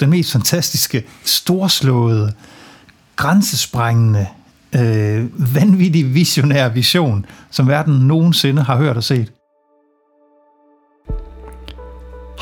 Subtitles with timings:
[0.00, 2.32] den mest fantastiske, storslåede,
[3.16, 4.26] grænsesprængende,
[4.74, 9.32] øh, vanvittig visionær vision, som verden nogensinde har hørt og set.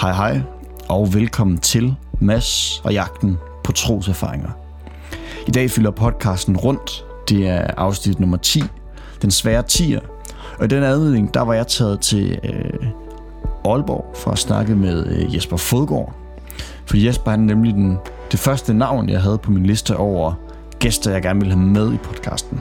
[0.00, 0.40] Hej hej,
[0.88, 4.50] og velkommen til Mass og jagten på troserfaringer.
[5.46, 7.04] I dag fylder podcasten rundt.
[7.28, 8.62] Det er afsnit nummer 10,
[9.22, 10.00] den svære tier.
[10.58, 12.86] Og i den anledning, der var jeg taget til øh,
[13.64, 16.21] Aalborg for at snakke med øh, Jesper Fodgaard.
[16.86, 17.98] For Jesper han er nemlig den,
[18.32, 20.32] det første navn, jeg havde på min liste over
[20.78, 22.60] gæster, jeg gerne ville have med i podcasten.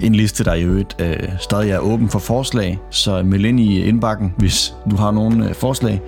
[0.00, 3.82] En liste, der i øvrigt øh, stadig er åben for forslag, så meld ind i
[3.82, 6.00] indbakken, hvis du har nogle øh, forslag.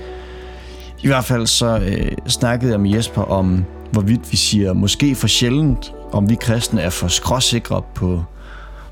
[1.03, 5.27] I hvert fald så øh, snakkede jeg med Jesper om, hvorvidt vi siger måske for
[5.27, 8.25] sjældent, om vi kristne er for skråsikre på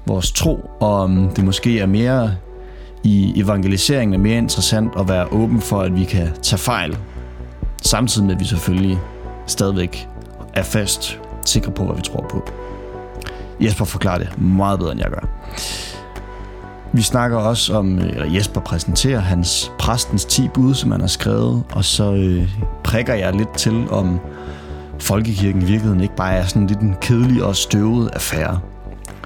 [0.07, 2.35] vores tro, og om det måske er mere
[3.03, 6.97] i evangeliseringen er mere interessant at være åben for, at vi kan tage fejl,
[7.83, 8.99] samtidig med at vi selvfølgelig
[9.47, 10.09] stadigvæk
[10.55, 12.43] er fast sikre på, hvad vi tror på.
[13.61, 15.29] Jesper forklarer det meget bedre, end jeg gør.
[16.93, 21.09] Vi snakker også om, øh, eller Jesper præsenterer hans præstens 10 bud, som han har
[21.09, 22.49] skrevet, og så øh,
[22.85, 24.21] prikker jeg lidt til, om
[24.99, 28.61] folkekirken i virkeligheden ikke bare er sådan lidt en kedelig og støvet affære.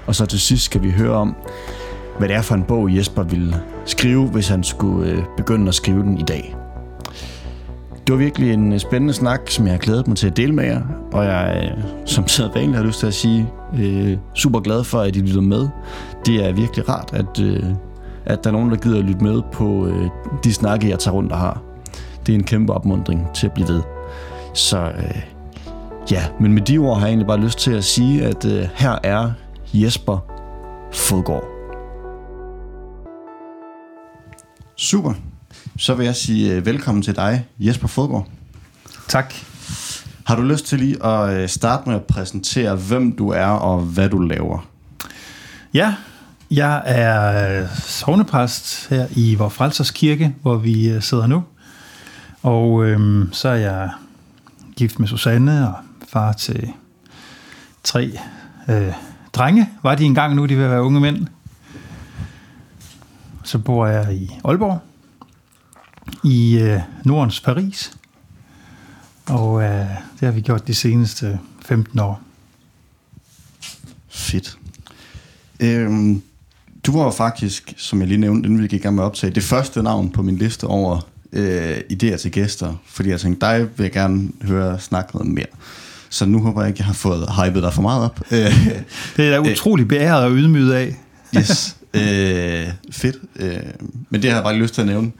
[0.07, 1.35] Og så til sidst skal vi høre om,
[2.17, 5.75] hvad det er for en bog, Jesper ville skrive, hvis han skulle øh, begynde at
[5.75, 6.55] skrive den i dag.
[8.07, 10.53] Det var virkelig en øh, spændende snak, som jeg har glædet mig til at dele
[10.53, 10.81] med jer,
[11.13, 12.25] og jeg, øh, som
[12.55, 15.67] vanligt har lyst til at sige, øh, super glad for, at I lytter med.
[16.25, 17.63] Det er virkelig rart, at, øh,
[18.25, 20.09] at der er nogen, der gider at lytte med på øh,
[20.43, 21.61] de snakke, jeg tager rundt og har.
[22.25, 23.81] Det er en kæmpe opmundring til at blive ved.
[24.53, 25.21] Så øh,
[26.11, 28.67] ja, men med de ord har jeg egentlig bare lyst til at sige, at øh,
[28.75, 29.31] her er
[29.73, 30.17] Jesper
[30.93, 31.43] Fodgård.
[34.77, 35.34] Super.
[35.77, 38.27] Så vil jeg sige øh, velkommen til dig, Jesper Fodgaard.
[39.07, 39.33] Tak.
[40.25, 43.81] Har du lyst til lige at øh, starte med at præsentere, hvem du er og
[43.81, 44.67] hvad du laver?
[45.73, 45.95] Ja,
[46.51, 51.43] jeg er øh, sovnepræst her i Vor Frelsers Kirke, hvor vi sidder nu.
[52.43, 53.89] Og øhm, så er jeg
[54.75, 55.73] gift med Susanne og
[56.07, 56.71] far til
[57.83, 58.19] tre
[58.69, 58.93] øh,
[59.33, 59.69] drenge.
[59.83, 61.27] Var de engang nu, de vil være unge mænd.
[63.43, 64.79] Så bor jeg i Aalborg,
[66.23, 67.91] i øh, Nordens Paris.
[69.25, 69.87] Og øh,
[70.19, 72.21] det har vi gjort de seneste 15 år.
[74.09, 74.57] Fedt.
[75.59, 76.21] Øhm,
[76.85, 79.33] du var faktisk, som jeg lige nævnte, inden vi gik i gang med at optage,
[79.33, 82.73] det første navn på min liste over øh, idéer til gæster.
[82.85, 85.45] Fordi jeg tænkte, dig vil jeg gerne høre snakke noget mere.
[86.09, 88.19] Så nu håber jeg ikke, jeg har fået hypet dig for meget op.
[89.17, 90.95] det er da utrolig beæret og ydmyget af.
[91.37, 93.17] yes, øh, fedt.
[93.35, 93.57] Øh,
[94.09, 95.11] men det har jeg bare lyst til at nævne.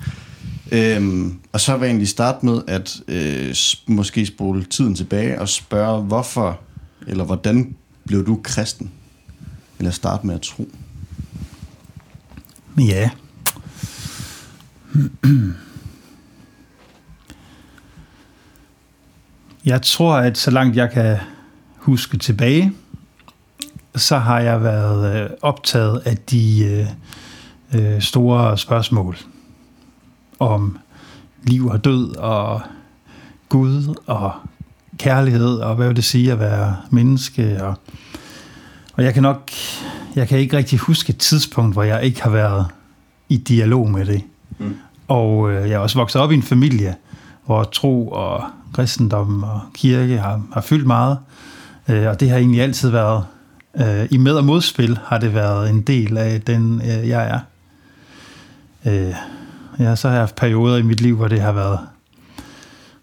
[0.72, 3.56] Øhm, og så vil jeg egentlig starte med at øh,
[3.88, 6.60] måske spole tiden tilbage og spørge, hvorfor
[7.08, 8.92] eller hvordan blev du kristen?
[9.80, 10.70] Eller starte med at tro?
[12.78, 13.10] Ja.
[19.66, 21.18] Jeg tror, at så langt jeg kan
[21.78, 22.74] huske tilbage,
[23.96, 26.88] så har jeg været øh, optaget af de øh,
[27.74, 29.18] øh store spørgsmål
[30.40, 30.78] om
[31.44, 32.62] liv og død og
[33.50, 34.32] Gud og
[34.98, 37.76] kærlighed og hvad vil det sige at være menneske og,
[38.94, 39.52] og jeg kan nok
[40.16, 42.66] jeg kan ikke rigtig huske et tidspunkt hvor jeg ikke har været
[43.30, 44.22] i dialog med det.
[44.60, 44.76] Mm.
[45.08, 46.96] og øh, jeg er også vokset op i en familie
[47.46, 48.44] hvor tro og
[48.74, 51.18] kristendom og kirke har, har fyldt meget.
[51.90, 53.26] Øh, og det har egentlig altid været
[53.76, 57.40] øh, i med- og modspil har det været en del af den øh, jeg er.
[58.92, 59.14] Øh,
[59.80, 61.80] Ja, så har jeg haft perioder i mit liv, hvor det har været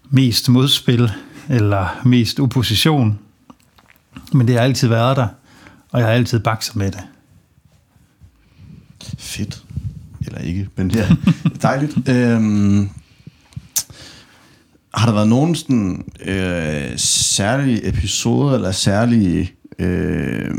[0.09, 1.11] mest modspil
[1.49, 3.19] eller mest opposition.
[4.33, 5.27] Men det har altid været der,
[5.91, 7.01] og jeg har altid bakset med det.
[9.17, 9.63] Fedt.
[10.25, 11.15] Eller ikke, men det er
[11.67, 12.09] dejligt.
[12.09, 12.89] øhm,
[14.93, 20.55] har der været nogen sådan, øh, særlige episoder eller særlige øh,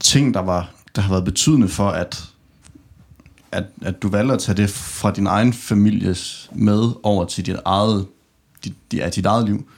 [0.00, 2.31] ting, der, var, der har været betydende for, at
[3.52, 7.56] at, at du valgte at tage det fra din egen families med over til dit
[7.64, 8.06] eget,
[8.64, 9.68] dit, ja, dit eget liv?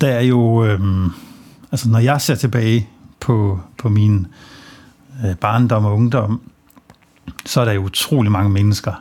[0.00, 1.10] Der er jo, øhm,
[1.72, 2.88] altså når jeg ser tilbage
[3.20, 4.26] på, på min
[5.26, 6.40] øh, barndom og ungdom,
[7.46, 8.92] så er der jo utrolig mange mennesker,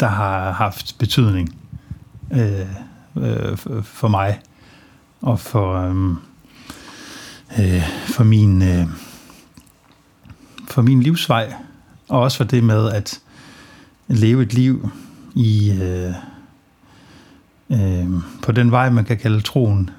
[0.00, 1.58] der har haft betydning
[2.32, 2.66] øh,
[3.16, 4.40] øh, for mig
[5.20, 6.16] og for, øh,
[7.58, 8.86] øh, for min øh,
[10.68, 11.54] for min livsvej
[12.08, 13.20] og også for det med at
[14.08, 14.90] leve et liv
[15.34, 16.12] i øh,
[17.70, 18.08] øh,
[18.42, 19.90] på den vej, man kan kalde troen,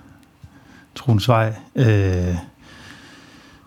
[0.95, 1.55] troens vej.
[1.75, 2.35] Øh,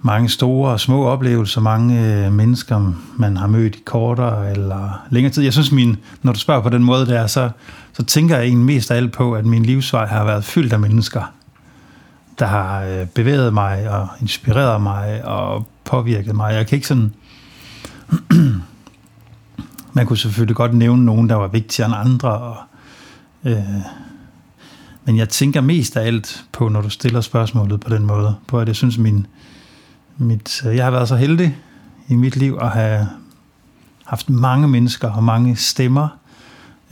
[0.03, 5.33] mange store og små oplevelser, mange øh, mennesker, man har mødt i kortere eller længere
[5.33, 5.43] tid.
[5.43, 7.51] Jeg synes, min, når du spørger på den måde der, så,
[7.93, 10.81] så tænker jeg egentlig mest af alt på, at min livsvej har været fyldt af
[10.81, 11.33] mennesker,
[12.41, 16.55] der har øh, bevæget mig og inspireret mig og påvirket mig.
[16.55, 17.15] Jeg kan ikke sådan...
[19.93, 22.57] man kunne selvfølgelig godt nævne nogen, der var vigtigere end andre, og,
[23.45, 23.65] øh,
[25.05, 28.59] men jeg tænker mest af alt på, når du stiller spørgsmålet på den måde, på
[28.61, 29.27] at jeg synes, min,
[30.17, 31.57] mit, øh, jeg har været så heldig
[32.09, 33.09] i mit liv at have
[34.05, 36.09] haft mange mennesker og mange stemmer,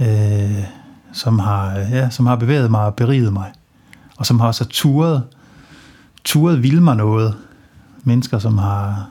[0.01, 0.65] øh,
[1.13, 3.53] som, har, øh, ja, som har bevæget mig og beriget mig,
[4.17, 5.23] og som har også turet,
[6.25, 7.37] turet vil mig noget.
[8.05, 9.11] Mennesker, som har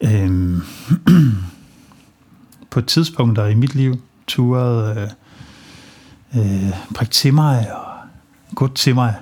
[0.00, 0.58] øh,
[2.70, 5.08] på tidspunkter i mit liv turet øh,
[6.36, 7.84] øh, prikke til mig og
[8.54, 9.14] gå til mig.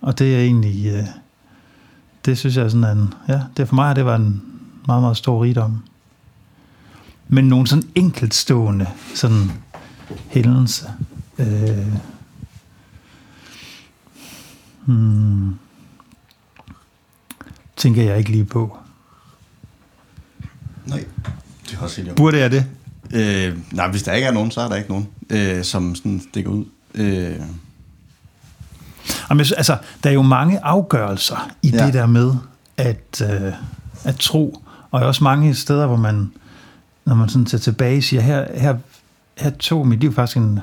[0.00, 1.04] Og det er egentlig, øh,
[2.24, 4.42] det synes jeg er sådan en, ja, det for mig det var en
[4.86, 5.82] meget, meget stor rigdom.
[7.28, 9.50] Men nogle sådan enkeltstående sådan
[10.28, 10.90] hændelse.
[11.38, 11.94] Øh,
[14.90, 15.58] hmm,
[17.76, 18.78] tænker jeg ikke lige på.
[20.86, 21.04] Nej,
[21.70, 22.66] det er også Burde jeg det?
[23.12, 26.22] Øh, nej, hvis der ikke er nogen, så er der ikke nogen, øh, som sådan
[26.30, 26.64] stikker ud.
[26.94, 27.40] Øh.
[29.30, 31.86] Jamen, altså, der er jo mange afgørelser i ja.
[31.86, 32.34] det der med
[32.76, 33.52] at, øh,
[34.04, 36.32] at tro, og også mange steder, hvor man,
[37.04, 38.76] når man sådan tager tilbage, siger, her, her,
[39.38, 40.60] her tog mit liv faktisk en,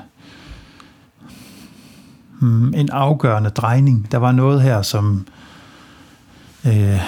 [2.40, 4.12] mm, en afgørende drejning.
[4.12, 5.26] Der var noget her, som,
[6.66, 7.00] øh,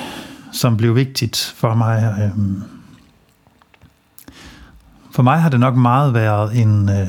[0.52, 2.18] som blev vigtigt for mig.
[2.20, 2.44] Øh,
[5.10, 6.88] for mig har det nok meget været en...
[6.88, 7.08] Øh,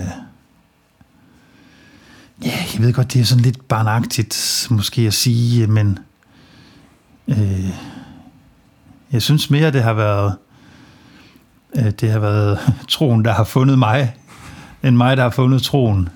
[2.44, 6.00] ja, jeg ved godt, det er sådan lidt barnagtigt måske at sige, men
[7.28, 7.70] øh,
[9.12, 10.36] jeg synes mere, det har været
[11.76, 12.60] øh, det har været
[12.90, 14.16] troen, der har fundet mig,
[14.84, 16.10] end mig, der har fundet troen.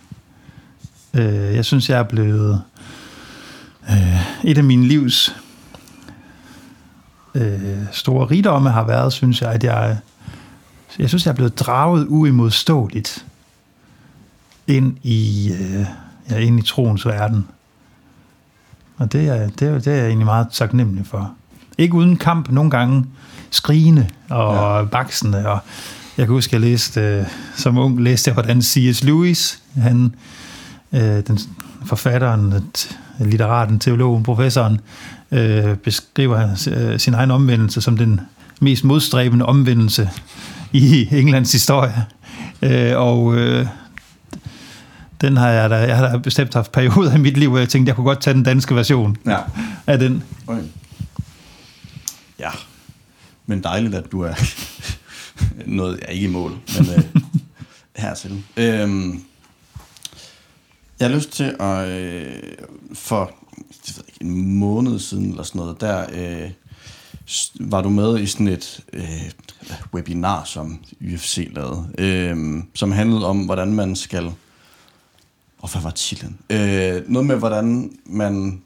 [1.15, 2.61] Øh, jeg synes, jeg er blevet
[3.89, 5.35] øh, et af mine livs
[7.35, 9.97] øh, store rigdomme har været, synes jeg, at jeg
[10.99, 13.25] jeg synes, jeg er blevet draget uimodståeligt
[14.67, 15.85] ind i, øh,
[16.29, 17.47] ja, ind i troens verden.
[18.97, 21.33] Og det er, det, er, det er jeg egentlig meget taknemmelig for.
[21.77, 23.05] Ikke uden kamp, nogle gange
[23.51, 24.85] skrigende og ja.
[24.85, 25.47] baksende.
[25.47, 25.59] Og
[26.17, 27.25] jeg kan huske, jeg læste, øh,
[27.55, 29.03] som ung læste jeg, hvordan C.S.
[29.03, 30.15] Lewis, han,
[30.95, 31.39] øh, den
[31.85, 32.53] forfatteren,
[33.19, 34.79] litteraten, teologen, professoren,
[35.31, 38.21] øh, beskriver øh, sin egen omvendelse som den
[38.61, 40.09] mest modstræbende omvendelse
[40.71, 42.05] i Englands historie.
[42.61, 43.67] Øh, og øh,
[45.21, 47.69] den har jeg da, jeg har da bestemt haft perioder i mit liv, hvor jeg
[47.69, 49.37] tænkte, jeg kunne godt tage den danske version ja.
[49.87, 50.23] af den.
[50.47, 50.61] Okay.
[52.39, 52.49] Ja,
[53.45, 54.33] men dejligt, at du er
[55.65, 57.03] noget, jeg er ikke i mål, men øh,
[58.03, 58.43] hertil.
[58.57, 59.23] Øhm,
[60.99, 62.43] jeg har lyst til at, øh,
[62.93, 63.31] for
[63.69, 66.51] jeg ved ikke, en måned siden eller sådan noget, der øh,
[67.59, 69.31] var du med i sådan et øh,
[69.93, 74.31] webinar, som UFC lavede, øh, som handlede om, hvordan man skal...
[75.59, 76.37] Og hvad var titlen?
[76.49, 78.61] Øh, noget med, hvordan man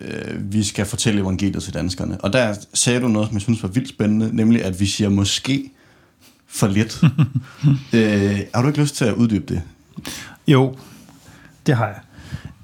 [0.00, 2.20] øh, vi skal fortælle evangeliet til danskerne.
[2.20, 5.08] Og der sagde du noget, som jeg synes var vildt spændende, nemlig at vi siger
[5.08, 5.70] måske
[6.46, 7.02] for lidt.
[7.92, 9.62] øh, har du ikke lyst til at uddybe det?
[10.46, 10.76] Jo,
[11.66, 12.00] det har jeg.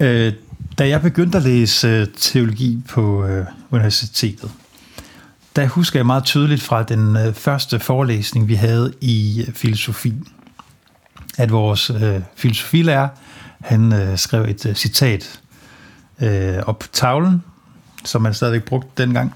[0.07, 0.33] Øh,
[0.77, 4.51] da jeg begyndte at læse øh, teologi på øh, universitetet,
[5.55, 10.13] der husker jeg meget tydeligt fra den øh, første forelæsning, vi havde i øh, filosofi,
[11.37, 13.07] at vores øh, filosofilærer,
[13.61, 15.41] han øh, skrev et øh, citat
[16.21, 17.43] øh, op på tavlen,
[18.05, 19.33] som man stadigvæk brugte dengang.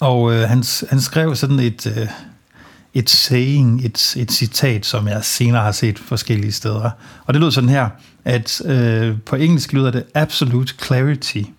[0.00, 2.08] Og øh, han, han skrev sådan et, øh,
[2.94, 6.90] et saying, et, et citat, som jeg senere har set forskellige steder.
[7.26, 7.88] Og det lød sådan her,
[8.24, 11.42] at øh, på engelsk lyder det absolute clarity–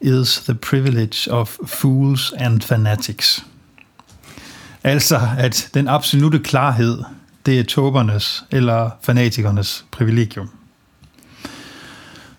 [0.00, 3.44] is the privilege of fools and fanatics.
[4.84, 7.02] Altså, at den absolute klarhed,
[7.46, 10.50] det er tobernes eller fanatikernes privilegium.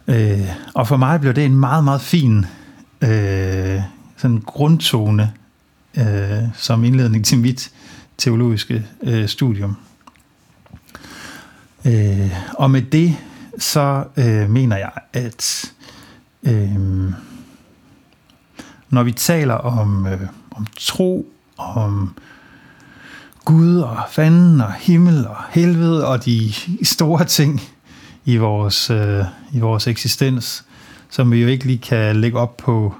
[0.07, 2.45] Øh, og for mig blev det en meget, meget fin
[3.01, 3.81] øh,
[4.17, 5.33] sådan grundtone
[5.97, 7.71] øh, som indledning til mit
[8.21, 9.77] teologiske øh, studium.
[11.85, 13.17] Øh, og med det,
[13.59, 15.73] så øh, mener jeg, at
[16.43, 16.79] øh,
[18.89, 22.15] når vi taler om, øh, om tro, om
[23.45, 27.61] Gud og fanden og himmel og helvede og de store ting
[28.25, 30.65] i vores, øh, i vores eksistens,
[31.09, 32.95] som vi jo ikke lige kan lægge op på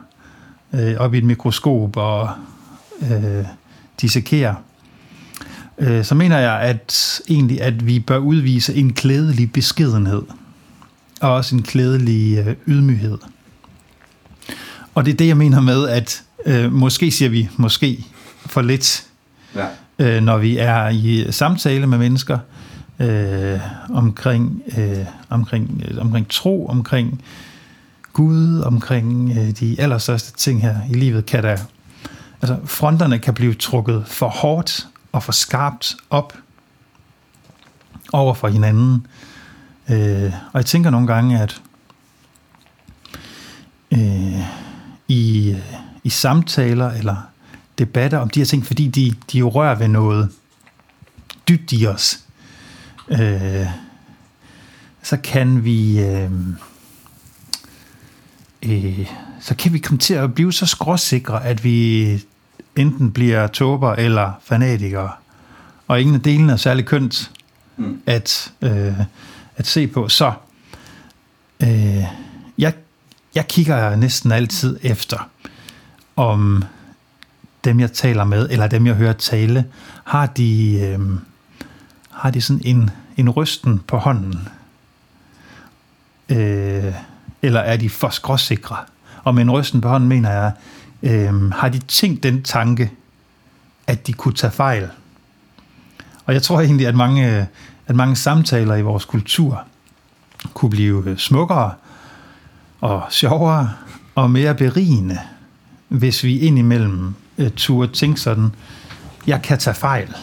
[0.73, 2.29] øh, op i et mikroskop og
[3.01, 3.45] øh,
[4.01, 4.55] dissekere,
[5.81, 10.21] øh, så mener jeg at egentlig, at vi bør udvise en klædelig beskedenhed
[11.21, 13.17] og også en klædelig øh, ydmyghed.
[14.95, 18.05] Og det er det, jeg mener med, at øh, måske siger vi måske
[18.45, 19.05] for lidt,
[19.55, 19.65] ja.
[20.00, 22.39] øh, når vi er i samtale med mennesker
[23.00, 23.59] øh,
[23.89, 27.23] omkring, øh, omkring, øh, omkring tro, omkring
[28.13, 31.57] Gud, omkring øh, de allerstørste ting her i livet, kan der,
[32.41, 36.38] altså fronterne kan blive trukket for hårdt og for skarpt op
[38.13, 39.08] over for hinanden.
[39.89, 41.62] Øh, og jeg tænker nogle gange, at
[43.91, 44.39] øh,
[45.08, 47.15] i, øh, i samtaler eller
[47.80, 50.32] debatter om de her ting, fordi de, de jo rører ved noget
[51.50, 52.20] dybt i os,
[53.10, 53.68] øh,
[55.03, 56.32] så kan vi øh,
[58.63, 59.08] øh,
[59.39, 62.25] så kan vi komme til at blive så skråsikre, at vi
[62.75, 65.11] enten bliver tober eller fanatikere.
[65.87, 67.31] Og ingen af delene er særlig kønt
[67.77, 68.01] mm.
[68.05, 68.99] at, øh,
[69.55, 70.09] at se på.
[70.09, 70.33] Så
[71.63, 72.03] øh,
[72.57, 72.73] jeg,
[73.35, 75.29] jeg kigger næsten altid efter,
[76.15, 76.63] om
[77.63, 79.65] dem, jeg taler med, eller dem, jeg hører tale,
[80.03, 80.99] har de, øh,
[82.11, 84.47] har de sådan en, en rysten på hånden?
[86.29, 86.93] Øh,
[87.41, 88.77] eller er de for skråsikre?
[89.23, 90.51] Og med en rysten på hånden mener jeg,
[91.03, 92.91] øh, har de tænkt den tanke,
[93.88, 94.89] at de kunne tage fejl?
[96.25, 97.48] Og jeg tror egentlig, at mange,
[97.88, 99.63] at mange samtaler i vores kultur
[100.53, 101.74] kunne blive øh, smukkere
[102.81, 103.74] og sjovere
[104.15, 105.20] og mere berigende,
[105.88, 108.50] hvis vi indimellem øh, turde tænke sådan,
[109.27, 110.15] jeg kan tage fejl,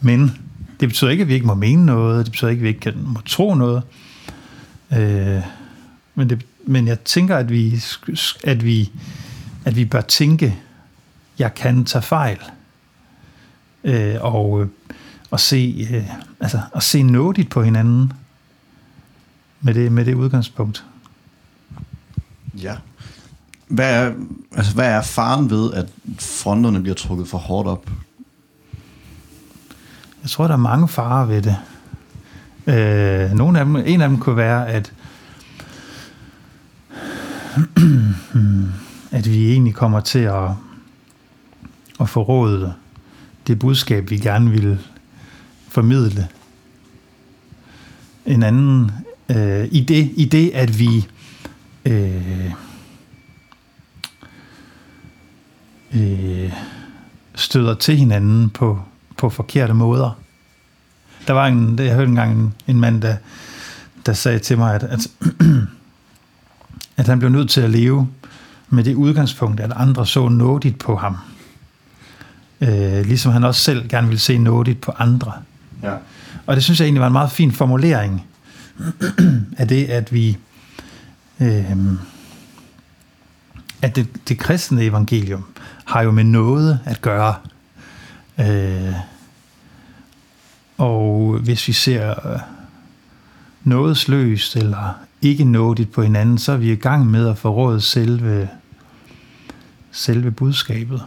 [0.00, 0.38] men
[0.80, 2.80] det betyder ikke, at vi ikke må mene noget, det betyder ikke, at vi ikke
[2.80, 3.82] kan, må tro noget,
[4.92, 5.42] øh,
[6.14, 7.82] men, det, men jeg tænker, at vi,
[8.44, 8.90] at vi,
[9.68, 10.58] at vi bør tænke,
[11.38, 12.38] jeg kan tage fejl,
[13.84, 14.66] øh, og,
[15.30, 16.10] og se, øh,
[16.40, 18.12] altså, og se nådigt på hinanden
[19.60, 20.84] med det, med det udgangspunkt.
[22.54, 22.76] Ja.
[23.66, 24.12] Hvad er,
[24.56, 27.90] altså, hvad er faren ved, at fronterne bliver trukket for hårdt op?
[30.22, 31.56] Jeg tror, der er mange farer ved det.
[32.66, 34.92] Øh, nogle af dem, en af dem kunne være, at
[39.18, 40.50] at vi egentlig kommer til at,
[42.00, 42.74] at forråde
[43.46, 44.78] det budskab, vi gerne vil
[45.68, 46.28] formidle.
[48.26, 48.90] En anden
[49.28, 51.06] øh, i, det, i det, at vi
[51.84, 52.52] øh,
[55.94, 56.52] øh,
[57.34, 58.82] støder til hinanden på,
[59.16, 60.18] på forkerte måder.
[61.26, 63.16] Der var en, jeg hørte engang en, en mand, der,
[64.06, 65.10] der sagde til mig, at, at
[66.98, 68.08] at han blev nødt til at leve
[68.70, 71.16] med det udgangspunkt, at andre så nådigt på ham.
[72.60, 75.32] Øh, ligesom han også selv gerne ville se nådigt på andre.
[75.82, 75.94] Ja.
[76.46, 78.26] Og det synes jeg egentlig var en meget fin formulering
[79.58, 80.38] af det, at vi
[81.40, 81.76] øh,
[83.82, 85.44] at det, det kristne evangelium
[85.84, 87.34] har jo med noget at gøre.
[88.40, 88.92] Øh,
[90.78, 92.40] og hvis vi ser øh,
[93.64, 98.48] nådesløst eller ikke nådigt på hinanden, så er vi i gang med at forråde selve,
[99.92, 101.02] selve budskabet.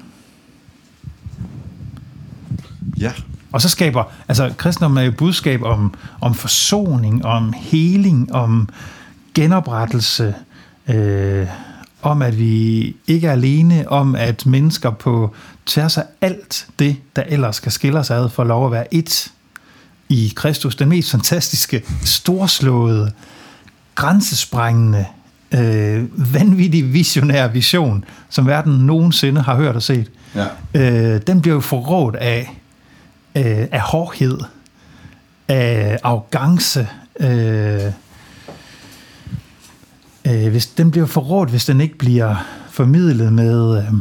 [2.98, 3.12] Ja.
[3.52, 8.70] Og så skaber, altså kristendom er jo budskab om, om forsoning, om heling, om
[9.34, 10.36] genoprettelse,
[10.88, 11.48] øh,
[12.02, 15.36] om at vi ikke er alene, om at mennesker på
[15.66, 19.32] tværs af alt det, der ellers skal skille os ad, får lov at være et
[20.10, 20.76] i Kristus.
[20.76, 23.12] Den mest fantastiske, storslåede,
[23.96, 25.06] grænsesprængende,
[25.54, 30.46] øh, vanvittig visionær vision, som verden nogensinde har hørt og set, ja.
[30.74, 32.62] øh, den bliver jo forrådt af,
[33.36, 34.40] øh, af hårdhed,
[35.48, 36.88] af arrogance.
[37.20, 37.82] Øh,
[40.28, 42.36] øh, hvis, den bliver forrådt, hvis den ikke bliver
[42.70, 43.94] formidlet med, øh,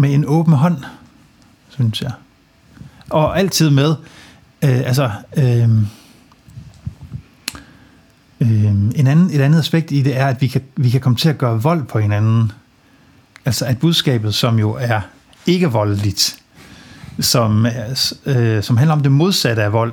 [0.00, 0.76] med en åben hånd,
[1.68, 2.12] synes jeg.
[3.10, 3.94] Og altid med,
[4.64, 5.10] øh, altså...
[5.36, 5.68] Øh,
[8.40, 8.64] Øh,
[8.94, 11.28] en anden, et andet aspekt i det er, at vi kan, vi kan komme til
[11.28, 12.52] at gøre vold på hinanden.
[13.44, 15.00] Altså at budskabet, som jo er
[15.46, 16.36] ikke voldeligt,
[17.20, 17.66] som,
[18.26, 19.92] øh, som handler om det modsatte af vold,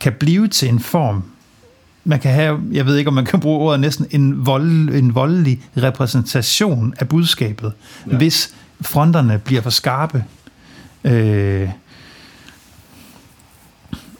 [0.00, 1.24] kan blive til en form,
[2.04, 5.14] man kan have, jeg ved ikke om man kan bruge ordet næsten, en, vold, en
[5.14, 7.72] voldelig repræsentation af budskabet,
[8.10, 8.16] ja.
[8.16, 10.24] hvis fronterne bliver for skarpe.
[11.04, 11.68] Øh,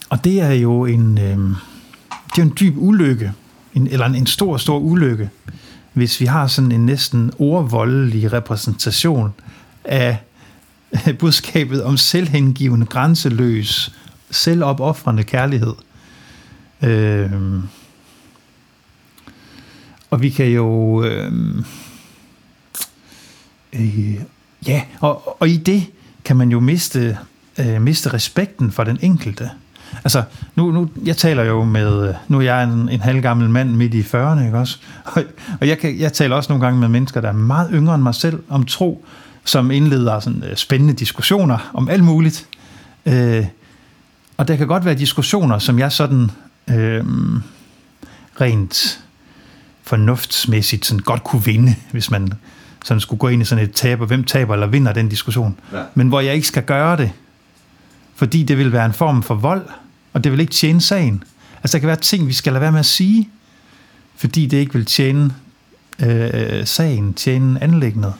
[0.09, 1.55] og det er jo en, øh,
[2.37, 3.33] det er en dyb ulykke,
[3.73, 5.29] en, eller en, en stor, stor ulykke,
[5.93, 9.33] hvis vi har sådan en næsten ordvoldelig repræsentation
[9.83, 10.17] af
[11.19, 13.95] budskabet om selvhengivende, grænseløs,
[14.31, 15.73] selvopoffrende kærlighed.
[16.81, 17.31] Øh,
[20.09, 21.03] og vi kan jo...
[21.03, 21.31] Øh,
[23.73, 24.15] øh,
[24.67, 25.85] ja, og, og i det
[26.25, 27.17] kan man jo miste,
[27.57, 29.49] øh, miste respekten for den enkelte.
[30.03, 30.23] Altså,
[30.55, 34.01] nu, nu, jeg taler jo med, nu er jeg en, en halvgammel mand midt i
[34.01, 34.77] 40'erne, ikke også?
[35.15, 35.23] Og,
[35.61, 38.03] og jeg, kan, jeg taler også nogle gange med mennesker, der er meget yngre end
[38.03, 39.05] mig selv, om tro,
[39.45, 42.47] som indleder sådan øh, spændende diskussioner om alt muligt.
[43.05, 43.45] Øh,
[44.37, 46.31] og der kan godt være diskussioner, som jeg sådan
[46.69, 47.03] øh,
[48.41, 48.99] rent
[49.83, 52.33] fornuftsmæssigt sådan godt kunne vinde, hvis man
[52.85, 55.59] sådan skulle gå ind i sådan et taber, hvem taber eller vinder den diskussion.
[55.73, 55.81] Ja.
[55.93, 57.11] Men hvor jeg ikke skal gøre det,
[58.15, 59.65] fordi det vil være en form for vold,
[60.17, 61.23] og det vil ikke tjene sagen.
[61.63, 63.29] Altså der kan være ting, vi skal lade være med at sige,
[64.15, 65.35] fordi det ikke vil tjene
[65.99, 68.13] øh, sagen, tjene anlægget.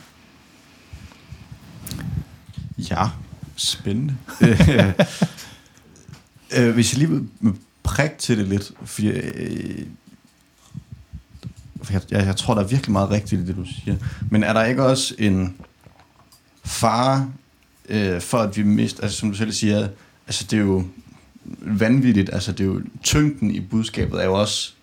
[2.78, 3.06] Ja,
[3.56, 4.18] spændende.
[6.58, 9.86] øh, hvis jeg lige vil prik til det lidt, fordi øh,
[11.90, 13.98] jeg, jeg, jeg tror, der er virkelig meget rigtigt i det, du siger.
[14.32, 15.56] Men er der ikke også en
[16.66, 17.32] fare
[17.90, 19.88] øh, for, at vi mister, altså som du selv siger,
[20.28, 20.86] altså det er jo
[21.60, 24.74] vanvittigt, altså det er jo, tyngden i budskabet er jo også,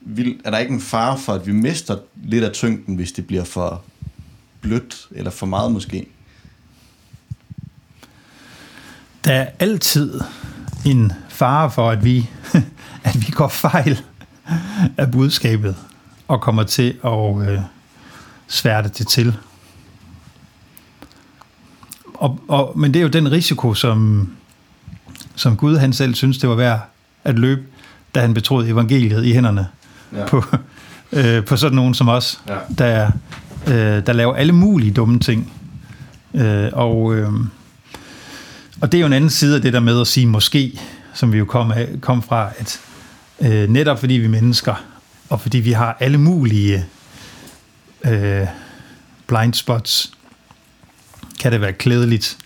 [0.00, 3.26] vild, er der ikke en fare for, at vi mister lidt af tyngden, hvis det
[3.26, 3.82] bliver for
[4.60, 6.06] blødt, eller for meget måske?
[9.24, 10.20] Der er altid
[10.86, 12.30] en fare for, at vi,
[13.04, 14.02] at vi går fejl
[14.96, 15.76] af budskabet
[16.28, 17.60] og kommer til at øh,
[18.46, 19.36] sværte det til.
[22.14, 24.28] Og, og, men det er jo den risiko, som,
[25.36, 26.80] som Gud han selv synes, det var værd
[27.24, 27.62] at løbe,
[28.14, 29.68] da han betroede evangeliet i hænderne
[30.12, 30.26] ja.
[30.26, 30.44] på,
[31.12, 32.56] øh, på sådan nogen som os, ja.
[32.78, 33.10] der,
[33.66, 35.52] øh, der laver alle mulige dumme ting.
[36.34, 37.30] Øh, og, øh,
[38.80, 40.80] og det er jo en anden side af det der med at sige måske,
[41.14, 42.80] som vi jo kom, af, kom fra, at
[43.40, 44.74] øh, netop fordi vi mennesker
[45.28, 46.86] og fordi vi har alle mulige
[48.04, 48.46] øh,
[49.26, 50.12] blind spots,
[51.40, 52.38] kan det være klædeligt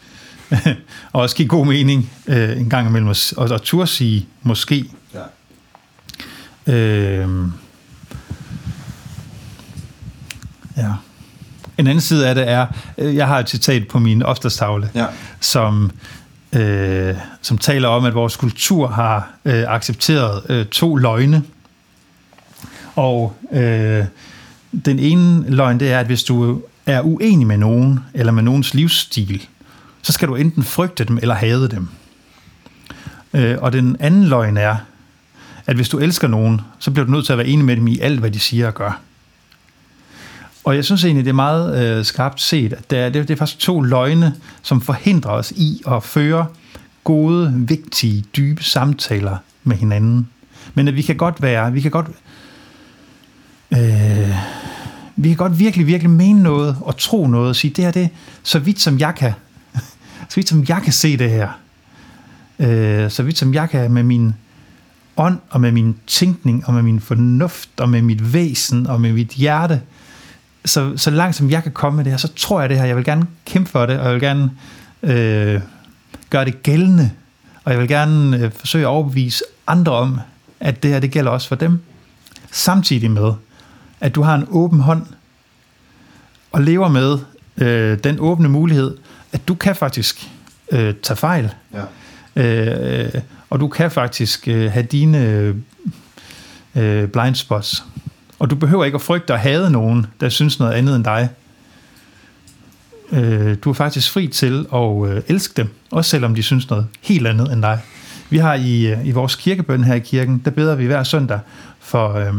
[1.12, 4.84] og også give god mening øh, en gang imellem at, at turde sige måske.
[6.66, 6.72] Ja.
[6.72, 7.28] Øh,
[10.76, 10.92] ja.
[11.78, 12.66] En anden side af det er,
[12.98, 15.06] øh, jeg har et citat på min oftestavle, ja.
[15.40, 15.90] som,
[16.52, 21.42] øh, som taler om, at vores kultur har øh, accepteret øh, to løgne.
[22.94, 24.04] Og øh,
[24.84, 28.74] den ene løgn, det er, at hvis du er uenig med nogen, eller med nogens
[28.74, 29.46] livsstil,
[30.08, 31.88] så skal du enten frygte dem eller hade dem.
[33.34, 34.76] Øh, og den anden løgn er,
[35.66, 37.86] at hvis du elsker nogen, så bliver du nødt til at være enig med dem
[37.86, 39.00] i alt, hvad de siger og gør.
[40.64, 43.36] Og jeg synes egentlig, det er meget øh, skarpt set, at det er, det er
[43.36, 46.46] faktisk to løgne, som forhindrer os i at føre
[47.04, 50.28] gode, vigtige, dybe samtaler med hinanden.
[50.74, 52.06] Men at vi kan godt være, vi kan godt
[53.70, 54.36] øh,
[55.16, 58.08] vi kan godt virkelig, virkelig mene noget og tro noget og sige, det her det
[58.42, 59.32] så vidt som jeg kan
[60.28, 61.48] så vidt som jeg kan se det her.
[62.58, 64.34] Øh, så vidt som jeg kan med min
[65.16, 69.12] ånd og med min tænkning og med min fornuft og med mit væsen og med
[69.12, 69.80] mit hjerte.
[70.64, 72.84] Så, så langt som jeg kan komme med det her, så tror jeg det her.
[72.84, 74.50] Jeg vil gerne kæmpe for det, og jeg vil gerne
[75.02, 75.60] øh,
[76.30, 77.10] gøre det gældende.
[77.64, 80.20] Og jeg vil gerne øh, forsøge at overbevise andre om,
[80.60, 81.78] at det her det gælder også for dem.
[82.50, 83.32] Samtidig med,
[84.00, 85.06] at du har en åben hånd
[86.52, 87.18] og lever med
[87.56, 88.96] øh, den åbne mulighed,
[89.32, 90.30] at du kan faktisk
[90.72, 91.54] øh, tage fejl.
[91.74, 91.84] Ja.
[92.42, 93.12] Øh,
[93.50, 95.18] og du kan faktisk øh, have dine
[96.74, 97.84] øh, blind spots.
[98.38, 101.28] Og du behøver ikke at frygte at hade nogen, der synes noget andet end dig.
[103.12, 106.86] Øh, du er faktisk fri til at øh, elske dem, også selvom de synes noget
[107.00, 107.80] helt andet end dig.
[108.30, 111.40] Vi har i, øh, i vores kirkebøn her i kirken, der beder vi hver søndag
[111.80, 112.14] for...
[112.14, 112.34] Øh,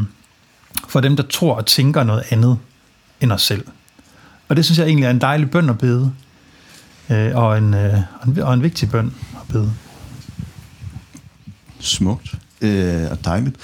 [0.88, 2.58] for dem, der tror og tænker noget andet
[3.22, 3.66] end os selv.
[4.48, 6.12] Og det synes jeg egentlig er en dejlig bøn at bede,
[7.10, 9.74] øh, og, en, øh, og, en, og en vigtig bøn at bede.
[11.80, 13.56] Smukt øh, og dejligt.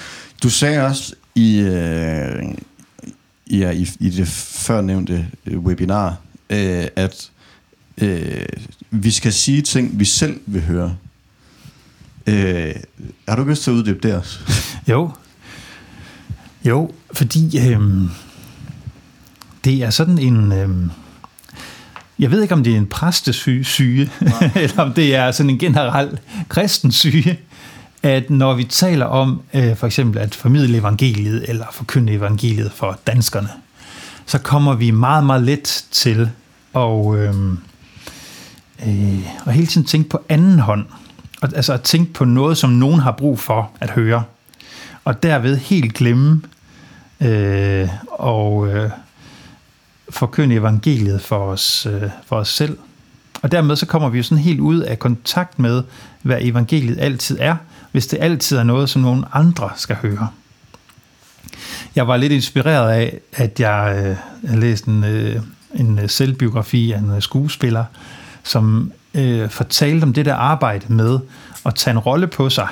[0.42, 2.44] Du sagde også i, øh,
[3.50, 6.16] ja, i, i det førnævnte øh, webinar,
[6.50, 7.30] øh, at
[7.98, 8.46] øh,
[8.90, 10.96] vi skal sige ting, vi selv vil høre.
[12.26, 12.74] Øh,
[13.28, 14.38] har du lyst til at uddybe det også?
[14.88, 15.10] Jo,
[16.64, 18.08] jo, fordi øhm,
[19.64, 20.52] det er sådan en...
[20.52, 20.90] Øhm,
[22.18, 24.10] jeg ved ikke, om det er en præstesyge,
[24.54, 27.38] eller om det er sådan en generel kristen syge,
[28.02, 32.98] at når vi taler om øh, for eksempel at formidle evangeliet eller forkynde evangeliet for
[33.06, 33.48] danskerne,
[34.26, 36.30] så kommer vi meget, meget let til
[36.74, 37.34] at, øh,
[38.86, 40.86] øh, at hele tiden tænke på anden hånd.
[41.40, 44.22] Og, altså at tænke på noget, som nogen har brug for at høre.
[45.04, 46.42] Og derved helt glemme
[47.20, 48.90] øh, og øh,
[50.10, 52.78] forkynde evangeliet for os, øh, for os selv.
[53.42, 55.82] Og dermed så kommer vi jo sådan helt ud af kontakt med,
[56.22, 57.56] hvad evangeliet altid er,
[57.92, 60.28] hvis det altid er noget, som nogen andre skal høre.
[61.96, 65.40] Jeg var lidt inspireret af, at jeg øh, læste en, øh,
[65.74, 67.84] en selvbiografi af en øh, skuespiller,
[68.42, 71.18] som øh, fortalte om det der arbejde med
[71.66, 72.68] at tage en rolle på sig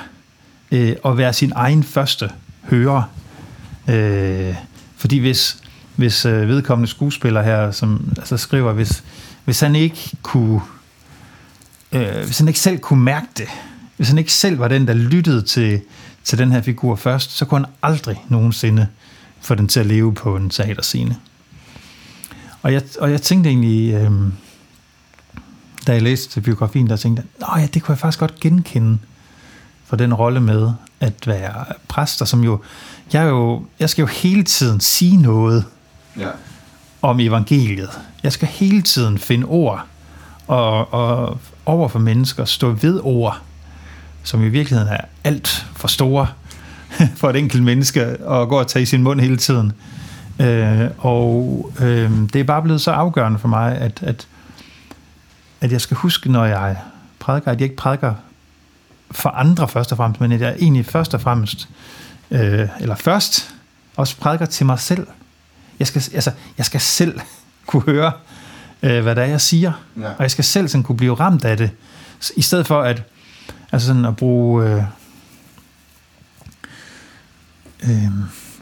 [0.71, 2.29] øh, og være sin egen første
[2.63, 3.03] hører.
[3.89, 4.55] Øh,
[4.97, 5.57] fordi hvis,
[5.95, 9.03] hvis øh, vedkommende skuespiller her, som altså skriver, hvis,
[9.45, 10.61] hvis han ikke kunne,
[11.91, 13.47] øh, hvis han ikke selv kunne mærke det,
[13.97, 15.81] hvis han ikke selv var den, der lyttede til,
[16.23, 18.87] til den her figur først, så kunne han aldrig nogensinde
[19.41, 21.17] få den til at leve på en teaterscene.
[22.61, 24.11] Og jeg, og jeg tænkte egentlig, øh,
[25.87, 28.97] da jeg læste biografien, der tænkte jeg, ja, det kunne jeg faktisk godt genkende
[29.85, 32.61] for den rolle med at være præster, som jo,
[33.13, 35.65] jeg, jo, jeg skal jo hele tiden sige noget
[36.17, 36.29] ja.
[37.01, 37.89] om evangeliet.
[38.23, 39.85] Jeg skal hele tiden finde ord
[40.47, 43.41] og, og over for mennesker stå ved ord,
[44.23, 46.27] som i virkeligheden er alt for store
[47.19, 49.71] for et enkelt menneske at gå og tage i sin mund hele tiden.
[50.39, 54.27] Øh, og øh, det er bare blevet så afgørende for mig, at, at,
[55.61, 56.77] at jeg skal huske, når jeg
[57.19, 58.13] prædiker, at jeg ikke prædiker
[59.11, 61.69] for andre først og fremmest, men at jeg egentlig først og fremmest,
[62.31, 63.55] øh, eller først,
[63.95, 65.07] også prædiker til mig selv.
[65.79, 67.19] Jeg skal, altså, jeg skal selv
[67.67, 68.11] kunne høre,
[68.83, 70.09] øh, hvad det er, jeg siger, ja.
[70.09, 71.71] og jeg skal selv sådan kunne blive ramt af det,
[72.35, 73.03] i stedet for at,
[73.71, 74.69] altså sådan at bruge...
[74.69, 74.83] Øh,
[77.83, 78.11] øh,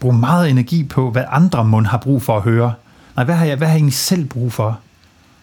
[0.03, 2.73] bruge meget energi på, hvad andre mund har brug for at høre.
[3.15, 4.79] Nej, hvad har jeg, hvad har jeg egentlig selv brug for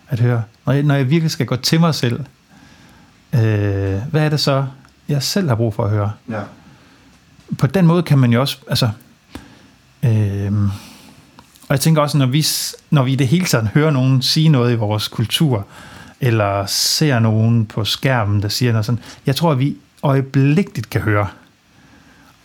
[0.08, 0.42] at høre?
[0.66, 2.20] Når jeg, når jeg virkelig skal gå til mig selv,
[3.32, 3.40] øh,
[4.10, 4.66] hvad er det så,
[5.08, 6.12] jeg selv har brug for at høre?
[6.30, 6.40] Ja.
[7.58, 8.90] På den måde kan man jo også, altså,
[10.02, 10.52] øh,
[11.70, 12.46] og jeg tænker også, når vi,
[12.90, 15.66] når vi i det hele taget hører nogen sige noget i vores kultur,
[16.20, 21.00] eller ser nogen på skærmen, der siger noget sådan, jeg tror, at vi øjeblikkeligt kan
[21.00, 21.26] høre,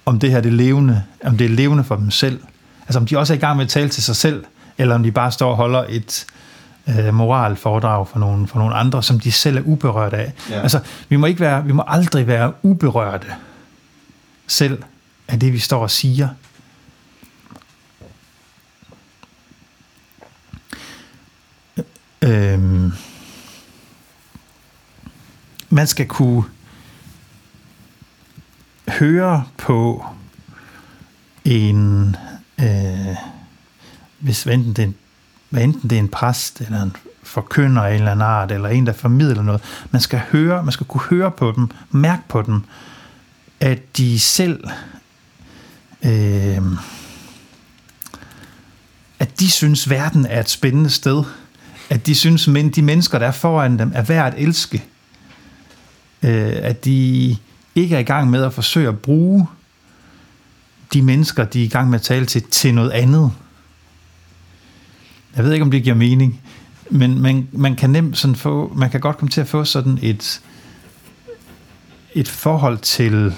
[0.06, 2.40] om det her det er levende, om det er levende for dem selv.
[2.82, 4.46] Altså om de også er i gang med at tale til sig selv,
[4.78, 6.26] eller om de bare står og holder et
[6.90, 10.34] øh, moralforedrag for nogle, for nogle andre, som de selv er uberørt af.
[10.50, 10.62] Ja.
[10.62, 13.28] Altså, vi må, ikke være, vi må aldrig være uberørte
[14.48, 14.84] selv
[15.28, 16.28] af det, vi står og siger.
[22.26, 22.92] Øhm,
[25.70, 26.44] man skal kunne
[28.88, 30.06] høre på
[31.46, 32.16] en,
[32.60, 33.16] øh,
[34.20, 34.96] hvis enten det, er en,
[35.50, 38.70] hvad enten det er en præst, eller en forkynder af en eller anden art, eller
[38.70, 39.62] en, der formidler noget,
[39.92, 42.62] man skal høre, man skal kunne høre på dem, mærke på dem,
[43.60, 44.64] at de selv,
[46.04, 46.62] øh,
[49.20, 51.24] at de synes, verden er et spændende sted,
[51.90, 54.84] at de synes, at de mennesker, der er foran dem, er værd at elske,
[56.24, 57.38] øh, at de
[57.76, 59.48] ikke er i gang med at forsøge at bruge
[60.94, 63.32] de mennesker, de er i gang med at tale til, til noget andet.
[65.36, 66.42] Jeg ved ikke, om det giver mening,
[66.90, 70.00] men man, man kan nemt sådan få, man kan godt komme til at få sådan
[70.02, 70.42] et,
[72.14, 73.34] et forhold til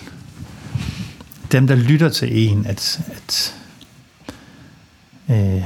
[1.51, 3.55] dem, der lytter til en, at, at
[5.29, 5.63] øh,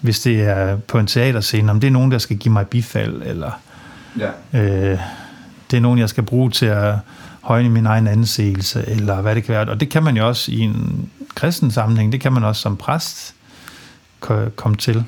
[0.00, 3.22] hvis det er på en teaterscene, om det er nogen, der skal give mig bifald,
[3.22, 3.50] eller
[4.18, 4.60] ja.
[4.60, 4.98] øh,
[5.70, 6.94] det er nogen, jeg skal bruge til at
[7.40, 9.68] højne min egen anseelse, eller hvad det kan være.
[9.68, 12.76] Og det kan man jo også i en kristen sammenhæng, det kan man også som
[12.76, 13.34] præst
[14.56, 15.04] komme til.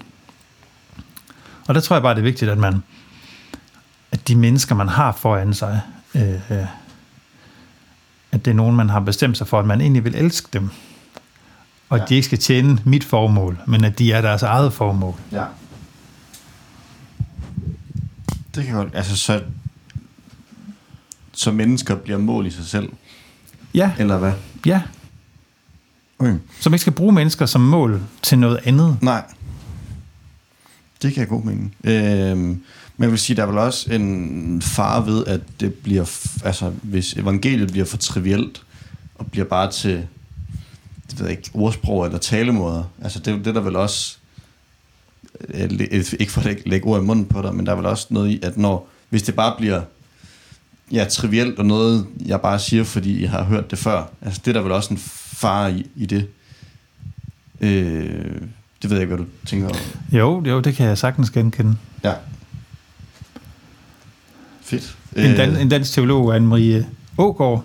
[1.69, 2.83] Og der tror jeg bare, det er vigtigt, at man,
[4.13, 5.81] at de mennesker, man har foran sig,
[6.15, 6.41] øh,
[8.33, 10.71] at det er nogen, man har bestemt sig for, at man egentlig vil elske dem.
[11.93, 12.03] Og ja.
[12.03, 15.15] at de ikke skal tjene mit formål, men at de er deres eget formål.
[15.33, 15.45] Ja.
[18.55, 19.43] Det kan godt, altså så
[21.33, 22.89] så mennesker bliver mål i sig selv?
[23.75, 23.93] Ja.
[23.99, 24.33] Eller hvad?
[24.67, 24.83] Ja.
[26.19, 26.37] Okay.
[26.61, 28.99] Så man ikke skal bruge mennesker som mål til noget andet.
[29.03, 29.25] Nej.
[31.03, 31.75] Det kan jeg god mening.
[31.85, 32.63] Øhm, men
[32.99, 36.05] jeg vil sige, der er vel også en far ved, at det bliver,
[36.45, 38.63] altså hvis evangeliet bliver for trivielt,
[39.15, 40.07] og bliver bare til,
[41.13, 44.17] det ved jeg ikke, ordsprog eller talemåder, altså det, det der vel også,
[46.21, 48.31] ikke for at lægge ord i munden på dig, men der er vel også noget
[48.31, 49.83] i, at når, hvis det bare bliver
[50.93, 54.05] ja, trivielt og noget, jeg bare siger, fordi jeg har hørt det før.
[54.23, 56.29] Altså, det er der vel også en fare i, i det.
[57.61, 58.41] Øh,
[58.83, 59.75] det ved jeg ikke, hvad du tænker om.
[60.13, 61.77] Jo, jo, det kan jeg sagtens genkende.
[62.05, 62.15] Ja.
[64.63, 64.97] Fedt.
[65.17, 66.85] En, dan, en dansk teolog, Anne-Marie
[67.19, 67.65] Ågaard,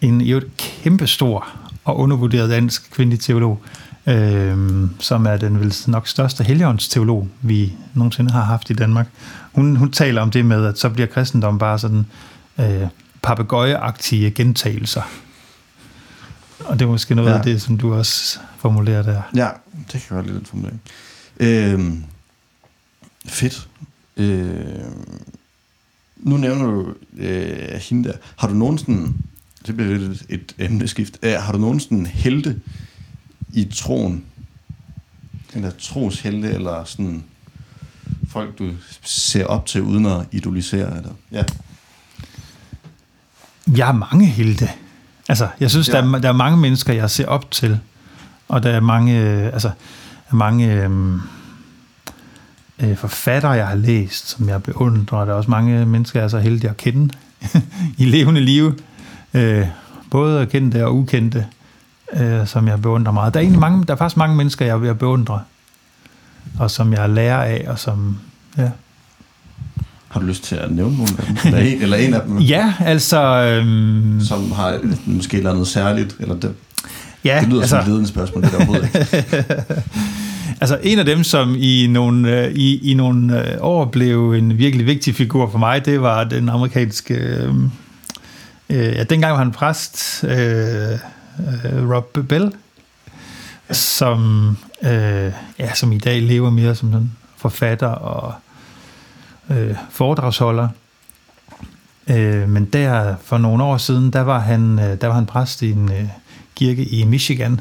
[0.00, 3.62] en jo kæmpestor og undervurderet dansk kvindelig teolog,
[4.06, 9.06] øh, som er den vel nok største helligåndsteolog, vi nogensinde har haft i Danmark.
[9.52, 12.06] Hun, hun taler om det med, at så bliver kristendom bare sådan
[12.58, 12.86] øh,
[13.22, 15.02] papegøjeagtige gentagelser.
[16.64, 17.38] Og det er måske noget ja.
[17.38, 19.22] af det, som du også formulerer der.
[19.36, 19.48] Ja,
[19.92, 20.80] det kan godt lide den formulering.
[21.40, 21.92] Øh,
[23.26, 23.68] fedt.
[24.16, 24.64] Øh,
[26.16, 28.14] nu nævner du øh, hende der.
[28.36, 29.12] Har du nogensinde,
[29.66, 32.60] det bliver lidt et, emneskift, øh, har du nogensinde helte
[33.52, 34.24] i troen?
[35.54, 37.24] Eller troshelte, eller sådan
[38.28, 38.70] folk, du
[39.02, 40.96] ser op til, uden at idolisere?
[40.96, 41.12] Eller?
[41.32, 41.44] Ja.
[43.76, 44.68] Jeg har mange helte.
[45.28, 45.92] Altså, jeg synes, ja.
[45.92, 47.78] der, er, der er mange mennesker, jeg ser op til.
[48.48, 49.70] Og der er mange, øh, altså,
[50.32, 50.90] mange øh,
[52.78, 55.24] øh, forfattere, jeg har læst, som jeg beundrer.
[55.24, 57.14] Der er også mange mennesker, jeg er så heldig at kende
[57.98, 58.78] i levende liv.
[59.34, 59.66] Øh,
[60.10, 61.46] både kendte og ukendte,
[62.12, 63.34] øh, som jeg beundrer meget.
[63.34, 65.40] Der er, egentlig mange, der er faktisk mange mennesker, jeg vil beundre,
[66.58, 68.18] og som jeg lærer af, og som,
[68.58, 68.70] ja.
[70.08, 71.36] Har du lyst til at nævne nogle af dem?
[71.44, 72.38] Eller en, eller en af dem?
[72.38, 73.20] ja, altså...
[73.22, 76.16] Øhm, som har måske eller noget særligt?
[76.18, 76.54] Eller det,
[77.24, 79.44] ja, det lyder altså, som et ledende spørgsmål, det der overhovedet ikke.
[80.60, 84.58] altså en af dem, som i nogle, øh, i, i nogle øh, år blev en
[84.58, 87.14] virkelig vigtig figur for mig, det var den amerikanske...
[87.14, 87.54] Øh,
[88.70, 92.52] øh, ja, dengang var han præst, øh, øh, Rob Bell,
[93.70, 98.34] som, øh, ja, som i dag lever mere som en forfatter og
[99.50, 100.68] øh, foredragsholder.
[102.10, 105.62] Øh, men der for nogle år siden, der var han, øh, der var han præst
[105.62, 106.08] i en øh,
[106.54, 107.60] kirke i Michigan,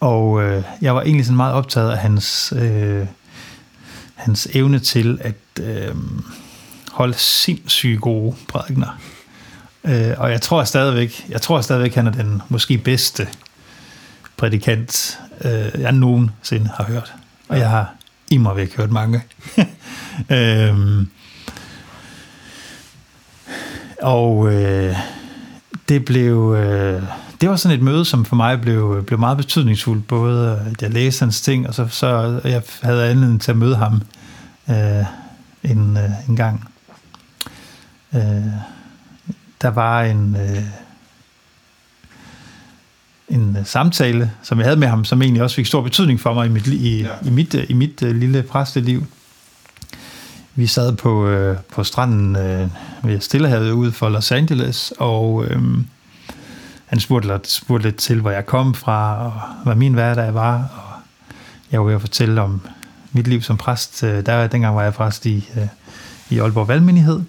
[0.00, 3.06] og øh, jeg var egentlig sådan meget optaget af hans, øh,
[4.14, 5.94] hans evne til at øh,
[6.92, 8.98] holde sindssygt gode prædikner.
[9.86, 13.28] Øh, og jeg tror stadigvæk, jeg tror stadigvæk, han er den måske bedste
[14.36, 17.14] prædikant, øh, jeg nogensinde har hørt.
[17.48, 17.94] Og jeg har
[18.30, 19.22] i mig væk hørt mange.
[20.30, 21.10] øhm,
[24.02, 24.96] og øh,
[25.88, 26.54] det blev...
[26.58, 27.02] Øh,
[27.40, 30.90] det var sådan et møde, som for mig blev, blev meget betydningsfuldt, både at jeg
[30.90, 34.02] læste hans ting, og så, så jeg havde anledning til at møde ham
[34.70, 35.04] øh,
[35.62, 36.68] en, øh, en gang.
[38.14, 38.75] Øh,
[39.62, 40.62] der var en, øh,
[43.28, 46.46] en samtale, som jeg havde med ham, som egentlig også fik stor betydning for mig
[46.46, 47.08] i mit, i, ja.
[47.24, 49.06] i mit, i mit uh, lille præsteliv.
[50.54, 52.68] Vi sad på, øh, på stranden øh,
[53.02, 55.62] ved Stillehavet ude for Los Angeles, og øh,
[56.86, 59.32] han spurgte spurgte lidt til, hvor jeg kom fra, og
[59.64, 61.02] hvad min hverdag var, og
[61.72, 62.60] jeg var ved at fortælle om
[63.12, 64.02] mit liv som præst.
[64.02, 65.66] Øh, der, dengang var jeg præst i, øh,
[66.30, 67.20] i Aalborg Valgmenighed,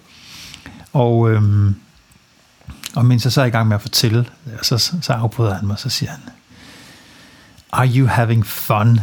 [0.92, 1.42] og, øh,
[2.96, 4.26] og mens jeg så er i gang med at fortælle,
[4.62, 6.20] så, så afbryder han mig, så siger han,
[7.72, 9.00] Are you having fun?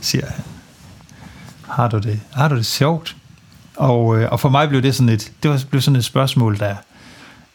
[0.00, 0.44] siger han.
[1.68, 3.16] Har du det, har du det sjovt?
[3.76, 6.58] Og, øh, og for mig blev det sådan et, det var, blev sådan et spørgsmål,
[6.58, 6.76] der,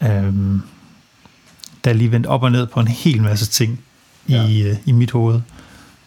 [0.02, 0.62] øhm,
[1.84, 3.80] der lige vendte op og ned på en hel masse ting
[4.30, 4.44] ja.
[4.44, 5.42] i, øh, i mit hoved.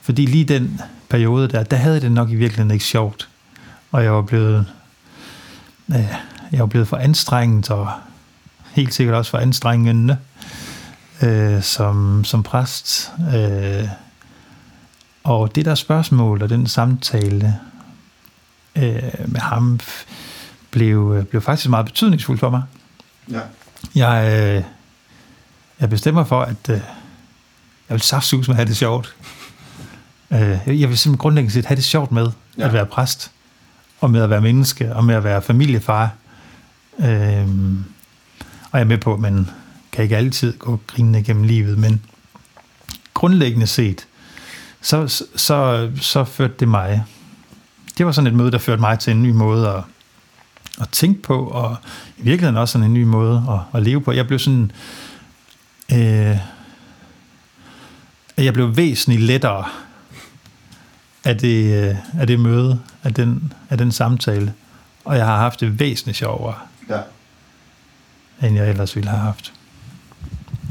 [0.00, 3.28] Fordi lige den periode der, der havde det nok i virkeligheden ikke sjovt.
[3.92, 4.66] Og jeg var blevet,
[5.90, 6.14] øh,
[6.52, 7.90] jeg var blevet for anstrengt, og
[8.72, 10.18] helt sikkert også for anstrengende
[11.22, 13.12] øh, som, som præst.
[13.34, 13.88] Øh,
[15.24, 17.58] og det der spørgsmål og den samtale
[18.76, 19.80] øh, med ham
[20.70, 22.62] blev, blev faktisk meget betydningsfuld for mig.
[23.30, 23.40] Ja.
[23.94, 24.64] Jeg, øh,
[25.80, 26.80] jeg bestemmer for, at øh,
[27.88, 29.16] jeg vil saftsus med at have det sjovt.
[30.30, 32.66] Øh, jeg vil simpelthen grundlæggende set have det sjovt med ja.
[32.66, 33.30] at være præst,
[34.00, 36.10] og med at være menneske, og med at være familiefar.
[36.98, 37.48] Øh,
[38.72, 39.48] og jeg er med på, at man
[39.92, 42.04] kan ikke altid gå grinende gennem livet, men
[43.14, 44.06] grundlæggende set,
[44.80, 47.04] så, så, så, så førte det mig.
[47.98, 49.82] Det var sådan et møde, der førte mig til en ny måde at,
[50.80, 51.76] at tænke på, og
[52.18, 54.12] i virkeligheden også sådan en ny måde at, at leve på.
[54.12, 54.72] Jeg blev sådan...
[55.92, 56.38] Øh,
[58.38, 59.64] jeg blev væsentligt lettere
[61.24, 64.54] af det, øh, af det møde, af den, af den samtale,
[65.04, 66.54] og jeg har haft det væsentligt sjovere.
[66.88, 67.00] Ja
[68.42, 69.52] end jeg ellers ville have haft.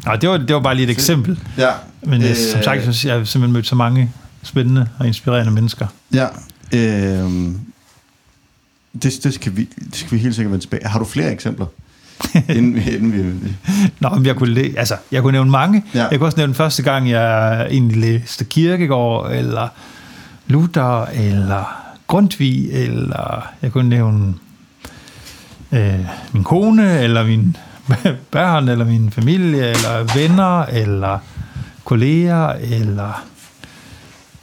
[0.06, 0.98] Og det var, det var bare lige et Fedt.
[1.00, 1.40] eksempel.
[1.58, 1.70] Ja.
[2.02, 4.12] Men øh, som sagt, jeg, jeg har simpelthen mødt så mange
[4.44, 5.88] spændende og inspirerende mennesker.
[6.14, 6.28] Ja.
[6.74, 7.52] Øh,
[9.04, 10.88] Det, det, skal vi, det skal vi helt sikkert vende tilbage.
[10.88, 11.66] Har du flere eksempler?
[12.50, 13.52] inden, vi- inden vi,
[14.00, 15.84] Nå, men jeg kunne, læ- altså, jeg kunne nævne mange.
[15.94, 16.08] Ja.
[16.12, 19.68] Jeg kunne også nævne første gang, jeg egentlig læste Kierkegaard, eller
[20.48, 24.34] Luther, eller Grundtvig, eller jeg kunne nævne
[25.72, 26.00] øh,
[26.34, 27.58] min kone, eller min
[28.32, 31.20] børn, eller min familie, eller venner, eller
[31.84, 33.24] kolleger, eller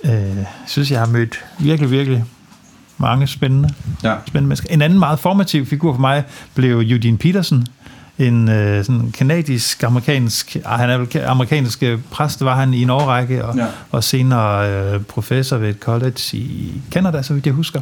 [0.04, 0.36] øh,
[0.66, 2.24] synes, jeg har mødt virkelig, virkelig
[2.98, 3.70] mange spændende
[4.04, 4.14] ja.
[4.26, 4.68] spændende mennesker.
[4.70, 7.66] En anden meget formativ figur for mig blev Eugene Peterson,
[8.18, 13.44] en øh, sådan kanadisk amerikansk, ah, han er amerikansk præst, var han i en årrække,
[13.44, 13.66] og, Ja.
[13.90, 17.80] og senere øh, professor ved et college i Canada, så vidt jeg husker.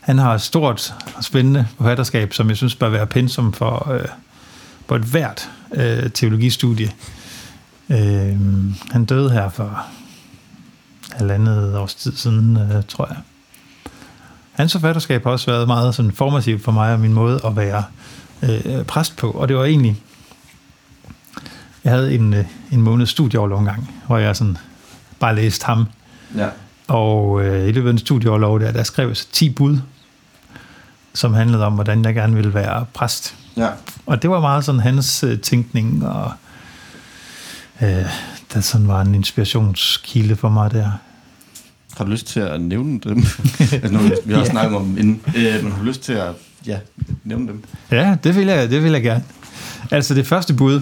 [0.00, 4.08] Han har et stort og spændende forfatterskab, som jeg synes bør være pensum for, øh,
[4.86, 6.92] på et hvert øh, teologistudie.
[7.90, 8.36] Øh,
[8.90, 9.86] han døde her for
[11.12, 13.16] halvandet års tid siden, øh, tror jeg.
[14.52, 17.84] Hans forfatterskab har også været meget sådan formativt for mig og min måde at være
[18.42, 19.30] øh, præst på.
[19.30, 20.02] Og det var egentlig...
[21.84, 24.56] Jeg havde en, øh, en måned studieoverlov en gang, hvor jeg sådan
[25.20, 25.86] bare læste ham.
[26.36, 26.48] ja.
[26.90, 29.78] Og øh, i løbet af en studieoverlov der, der skrev jeg så 10 bud,
[31.14, 33.34] som handlede om, hvordan jeg gerne ville være præst.
[33.56, 33.68] ja.
[34.06, 36.32] Og det var meget sådan hans øh, tænkning, og
[37.82, 37.88] øh,
[38.54, 40.90] der sådan var en inspirationskilde for mig der.
[41.96, 43.16] Har du lyst til at nævne dem?
[43.72, 44.60] altså, nu, vi har også Ja.
[44.60, 46.28] snakket om dem inden, øh, men har du lyst til at
[46.66, 46.78] ja,
[47.24, 47.64] nævne dem?
[47.90, 49.24] Ja, det vil jeg, det vil jeg gerne.
[49.90, 50.80] Altså det første bud,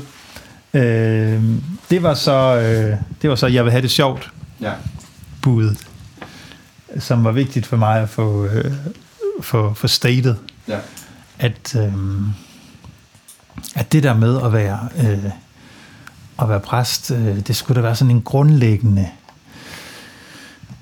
[0.75, 1.43] øh,
[1.91, 4.73] det var så, øh, det var så, jeg vil have det sjovt, Ja.
[5.43, 5.77] budet,
[6.99, 8.73] som var vigtigt for mig at få, øh,
[9.41, 10.35] få, få stated,
[10.69, 10.79] Ja.
[11.39, 11.93] at, øh,
[13.75, 15.25] at det der med at være, øh,
[16.43, 19.09] at være præst, øh, det skulle da være sådan en grundlæggende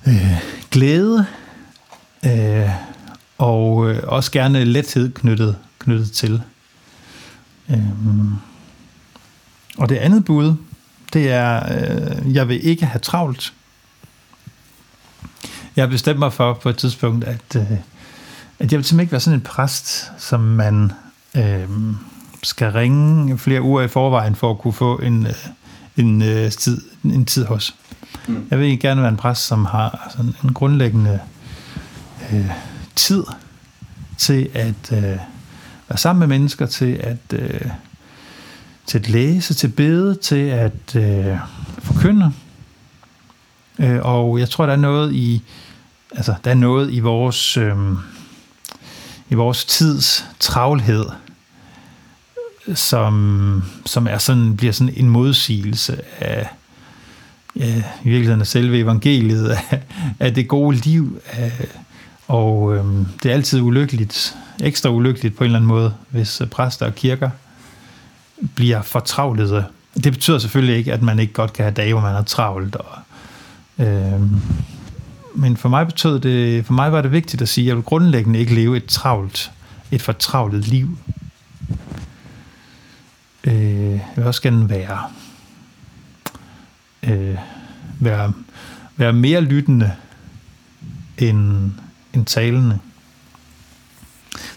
[0.07, 0.37] øh,
[0.71, 1.27] glæde,
[2.27, 2.71] øh,
[3.39, 6.43] og øh, også gerne lethed knyttet, knyttet til.
[7.71, 8.33] Øhm.
[9.79, 10.55] Og det andet bud,
[11.13, 13.53] det er, øh, jeg vil ikke have travlt.
[15.77, 17.73] Jeg bestemte mig for på et tidspunkt, at, øh,
[18.59, 20.93] at jeg vil simpelthen ikke være sådan en præst, som man
[21.37, 21.69] øh,
[22.43, 25.33] skal ringe flere uger i forvejen for at kunne få en, øh,
[25.97, 27.75] en, øh, tid, en tid hos.
[28.29, 28.47] Mm.
[28.51, 31.21] Jeg vil ikke gerne være en præst, som har sådan en grundlæggende
[32.33, 32.51] øh,
[32.95, 33.25] tid
[34.19, 35.19] til at øh,
[35.89, 37.71] være sammen med mennesker, til at, øh,
[38.87, 41.37] til at læse, til at bede, til at øh,
[41.79, 42.33] forkynde.
[43.79, 45.43] Øh, og jeg tror, der er noget i,
[46.15, 47.77] altså, der er noget i vores, øh,
[49.31, 51.07] i vores tids travlhed,
[52.75, 56.49] som, som er sådan, bliver sådan en modsigelse af,
[57.57, 59.83] ja, i virkeligheden af selve evangeliet, af,
[60.21, 61.53] af det gode liv, af,
[62.29, 62.85] og øh,
[63.23, 66.95] det er altid ulykkeligt, ekstra ulykkeligt på en eller anden måde, hvis øh, præster og
[66.95, 67.31] kirker
[68.55, 69.65] bliver fortravlede.
[70.05, 72.77] Det betyder selvfølgelig ikke, at man ikke godt kan have dage, hvor man er travlt.
[72.77, 72.99] Og,
[73.79, 74.21] øh,
[75.37, 77.85] men for mig betød det, for mig var det vigtigt at sige, at jeg vil
[77.85, 79.51] grundlæggende ikke leve et travlt,
[79.91, 80.99] et fortravlet liv.
[83.45, 85.03] Øh, jeg vil også gerne være,
[87.03, 87.37] øh,
[88.01, 88.33] være,
[88.97, 89.93] være mere lyttende
[91.19, 91.73] end,
[92.15, 92.79] end talende.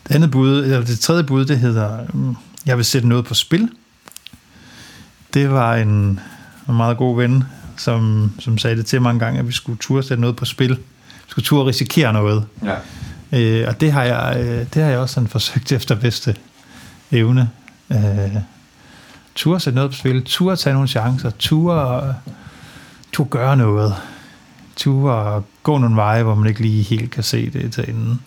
[0.07, 3.33] Det andet bud, eller det tredje bud, det hedder, mm, jeg vil sætte noget på
[3.33, 3.69] spil.
[5.33, 6.19] Det var en,
[6.69, 7.43] en meget god ven,
[7.79, 10.45] som, som sagde det til mig en gang, at vi skulle turde sætte noget på
[10.45, 10.75] spil.
[10.75, 12.45] Vi skulle turde risikere noget.
[12.63, 12.75] Ja.
[13.39, 16.35] Øh, og det har, jeg, øh, det har jeg også sådan forsøgt efter bedste
[17.11, 17.49] evne.
[17.91, 18.35] Øh,
[19.35, 22.15] turde sætte noget på spil, turde tage nogle chancer, turde,
[23.11, 23.95] turde gøre noget,
[24.75, 28.21] turde gå nogle veje, hvor man ikke lige helt kan se det til enden.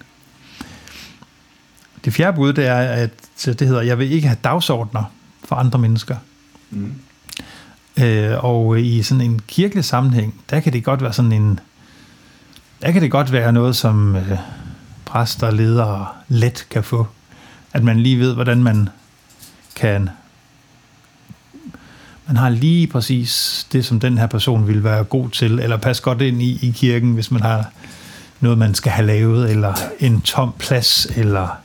[2.04, 3.10] Det fjerde bud, det er, at
[3.44, 5.04] det hedder, jeg vil ikke have dagsordner
[5.44, 6.16] for andre mennesker.
[6.70, 6.94] Mm.
[7.96, 11.61] Øh, og i sådan en kirkelig sammenhæng, der kan det godt være sådan en,
[12.83, 14.38] der kan det godt være noget, som øh,
[15.04, 17.06] præster og ledere let kan få.
[17.73, 18.88] At man lige ved, hvordan man
[19.75, 20.10] kan
[22.27, 26.02] man har lige præcis det, som den her person vil være god til, eller passe
[26.02, 27.71] godt ind i, i kirken, hvis man har
[28.40, 31.58] noget, man skal have lavet, eller en tom plads, eller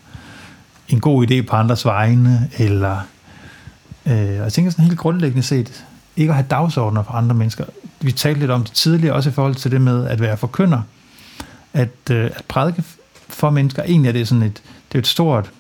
[0.90, 2.98] en god idé på andres vegne, eller
[4.06, 5.86] øh, og jeg tænker sådan helt grundlæggende set,
[6.18, 7.66] ikke at have dagsordner for andre mennesker.
[8.00, 10.82] Vi talte lidt om det tidligere, også i forhold til det med at være forkynder,
[11.74, 12.84] at, øh, at prædike
[13.30, 14.62] for mennesker, egentlig er det sådan et,
[14.92, 15.52] det er et stort,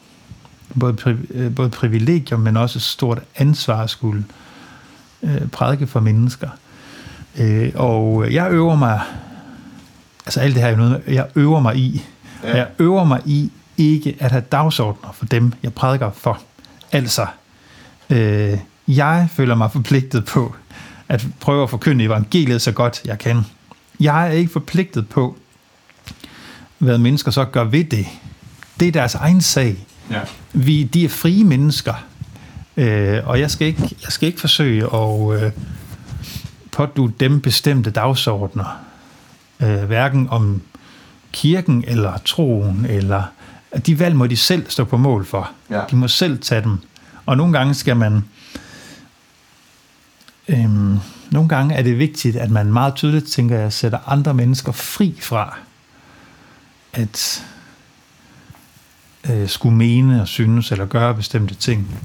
[0.79, 4.25] både, pri, øh, både privilegium, men også et stort ansvar at skulle
[5.23, 6.49] øh, prædike for mennesker.
[7.37, 9.01] Øh, og jeg øver mig,
[10.25, 12.03] altså alt det her er noget, jeg øver mig i
[12.43, 12.57] Ja.
[12.57, 16.41] Jeg øver mig i ikke at have dagsordner for dem, jeg prædiker for.
[16.91, 17.25] Altså,
[18.09, 18.57] øh,
[18.87, 20.55] jeg føler mig forpligtet på
[21.09, 23.45] at prøve at forkynde evangeliet så godt jeg kan.
[23.99, 25.37] Jeg er ikke forpligtet på,
[26.77, 28.05] hvad mennesker så gør ved det.
[28.79, 29.75] Det er deres egen sag.
[30.11, 30.19] Ja.
[30.53, 31.93] Vi, de er frie mennesker,
[32.77, 35.51] øh, og jeg skal, ikke, jeg skal ikke forsøge at øh,
[36.71, 38.79] pådue dem bestemte dagsordner.
[39.59, 40.61] Øh, hverken om
[41.31, 43.23] kirken eller troen, eller
[43.85, 45.49] de valg må de selv stå på mål for.
[45.69, 45.81] Ja.
[45.91, 46.77] De må selv tage dem.
[47.25, 48.23] Og nogle gange skal man...
[50.49, 50.99] Øhm,
[51.31, 55.17] nogle gange er det vigtigt, at man meget tydeligt tænker, at sætter andre mennesker fri
[55.21, 55.57] fra
[56.93, 57.43] at
[59.29, 61.99] øh, skulle mene og synes eller gøre bestemte ting.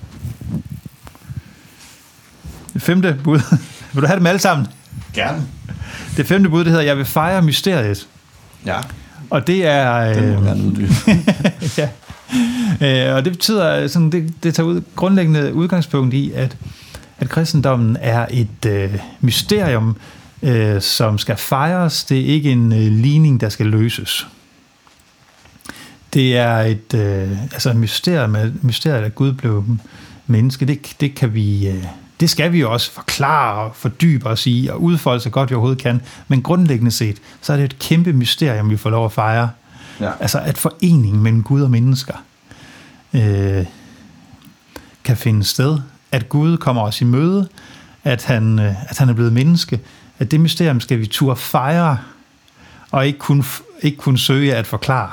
[2.74, 3.40] Det femte bud.
[3.92, 4.66] Vil du have dem alle sammen?
[5.14, 5.46] Gerne.
[6.16, 8.08] Det femte bud, det hedder, jeg vil fejre mysteriet.
[8.66, 8.80] Ja.
[9.30, 9.96] Og det er...
[9.96, 10.88] Øh, det må gerne
[11.78, 11.88] ja.
[12.80, 16.56] Øh, og det betyder, sådan, det, det tager ud, grundlæggende udgangspunkt i, at,
[17.22, 19.96] at kristendommen er et øh, mysterium,
[20.42, 22.04] øh, som skal fejres.
[22.04, 24.26] Det er ikke en øh, ligning, der skal løses.
[26.14, 29.64] Det er et øh, altså et mysterium, mysteriet, at Gud blev
[30.26, 30.66] menneske.
[30.66, 31.68] Det, det kan vi...
[31.68, 31.84] Øh,
[32.20, 35.54] det skal vi jo også forklare og fordybe os i og udfolde så godt vi
[35.54, 36.00] overhovedet kan.
[36.28, 39.50] Men grundlæggende set, så er det et kæmpe mysterium, vi får lov at fejre.
[40.00, 40.10] Ja.
[40.20, 42.14] Altså at foreningen mellem Gud og mennesker
[43.14, 43.66] øh,
[45.04, 45.78] kan finde sted.
[46.12, 47.48] At Gud kommer os i møde,
[48.04, 49.80] at han, øh, at han er blevet menneske.
[50.18, 51.98] At det mysterium skal vi turde fejre,
[52.90, 53.44] og ikke kun,
[53.82, 55.12] ikke kun søge at forklare.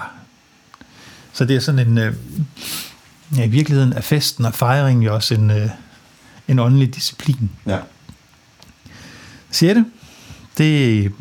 [1.34, 1.98] Så det er sådan en...
[1.98, 2.14] Øh,
[3.38, 5.70] ja, I virkeligheden er festen og fejringen jo også en, øh,
[6.48, 7.50] en åndelig disciplin.
[7.68, 7.80] Ja.
[9.52, 9.86] Det?
[10.58, 11.12] Det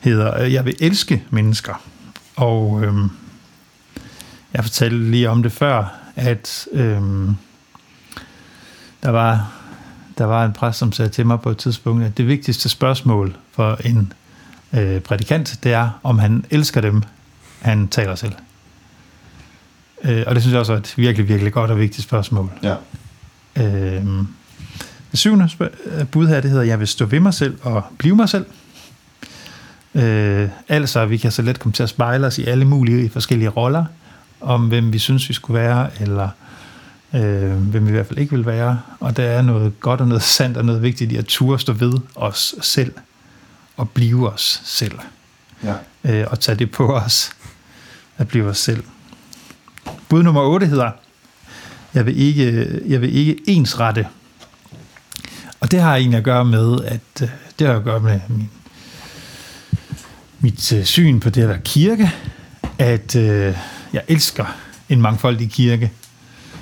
[0.00, 1.82] hedder, jeg vil elske mennesker.
[2.36, 3.10] Og øhm,
[4.52, 7.36] jeg fortalte lige om det før, at øhm,
[9.06, 9.52] der var
[10.18, 13.36] der var en præst, som sagde til mig på et tidspunkt, at det vigtigste spørgsmål
[13.52, 14.12] for en
[14.72, 17.02] øh, prædikant, det er, om han elsker dem,
[17.60, 18.32] han taler selv.
[20.04, 22.50] Øh, og det synes jeg også er et virkelig, virkelig godt og vigtigt spørgsmål.
[22.62, 22.74] Ja.
[23.56, 24.04] Øh,
[25.10, 25.48] det syvende
[26.12, 28.46] bud her, det hedder, jeg vil stå ved mig selv og blive mig selv.
[29.94, 33.48] Øh, altså, vi kan så let komme til at spejle os i alle mulige forskellige
[33.48, 33.84] roller,
[34.40, 36.28] om hvem vi synes, vi skulle være, eller
[37.16, 38.80] øh, hvem vi i hvert fald ikke vil være.
[39.00, 41.72] Og der er noget godt og noget sandt og noget vigtigt i at ture stå
[41.72, 42.92] ved os selv
[43.76, 44.98] og blive os selv.
[45.64, 45.74] Ja.
[46.04, 47.32] Øh, og tage det på os
[48.18, 48.84] at blive os selv.
[50.08, 50.90] Bud nummer 8 hedder,
[51.94, 54.06] jeg vil ikke, jeg vil ikke ensrette.
[55.60, 58.50] Og det har egentlig at gøre med, at øh, det har at gøre med min,
[60.40, 62.12] mit øh, syn på det at være kirke,
[62.78, 63.56] at øh,
[63.92, 64.44] jeg elsker
[64.88, 65.92] en mangfoldig kirke.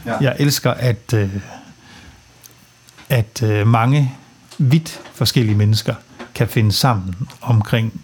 [0.06, 0.16] Ja.
[0.20, 1.30] Jeg elsker, at, øh,
[3.08, 4.12] at øh, mange
[4.58, 5.94] vidt forskellige mennesker
[6.34, 8.00] kan finde sammen omkring,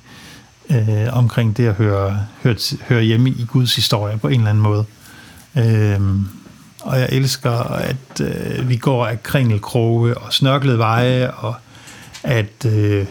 [0.71, 2.57] øh, omkring det at høre, høre,
[2.89, 4.85] høre hjemme i Guds historie på en eller anden måde.
[5.57, 6.01] Øh,
[6.81, 11.55] og jeg elsker, at øh, vi går af kringelkroge og snørklede veje, og
[12.23, 13.07] at øh,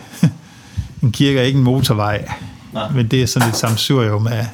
[1.03, 2.27] en kirke er ikke en motorvej,
[2.73, 2.89] Nej.
[2.89, 4.47] men det er sådan et samsurium af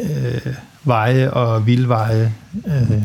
[0.00, 2.34] øh, veje og vildveje.
[2.66, 3.02] Øh,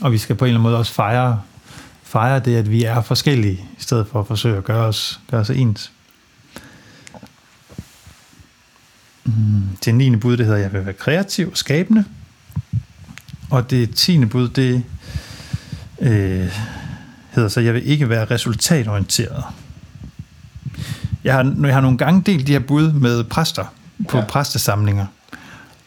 [0.00, 1.40] og vi skal på en eller anden måde også fejre,
[2.02, 5.40] fejre det, at vi er forskellige, i stedet for at forsøge at gøre os, gøre
[5.40, 5.92] os ens.
[9.24, 10.16] Mm, det 9.
[10.16, 12.04] bud, det hedder, jeg vil være kreativ og skabende.
[13.50, 14.84] Og det tiende bud, det
[16.00, 16.52] øh,
[17.30, 19.44] hedder så, jeg vil ikke være resultatorienteret.
[21.24, 23.64] Jeg har, jeg har nogle gange delt de her bud med præster
[24.08, 24.24] på ja.
[24.24, 25.06] præstesamlinger,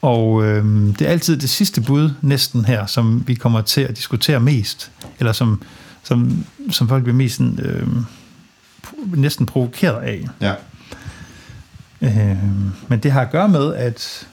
[0.01, 0.65] og øh,
[0.99, 4.91] det er altid det sidste bud næsten her, som vi kommer til at diskutere mest,
[5.19, 5.61] eller som,
[6.03, 7.87] som, som folk bliver mest øh,
[9.15, 10.25] næsten provokeret af.
[10.41, 10.53] Ja.
[12.01, 12.37] Øh,
[12.87, 14.27] men det har at gøre med, at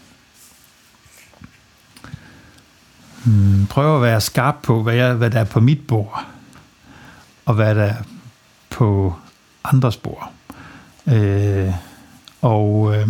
[3.24, 6.26] hmm, prøve at være skarp på, hvad, jeg, hvad der er på mit bord,
[7.44, 8.02] og hvad der er
[8.70, 9.14] på
[9.64, 10.32] andres bord.
[11.06, 11.72] Øh,
[12.42, 13.08] og øh,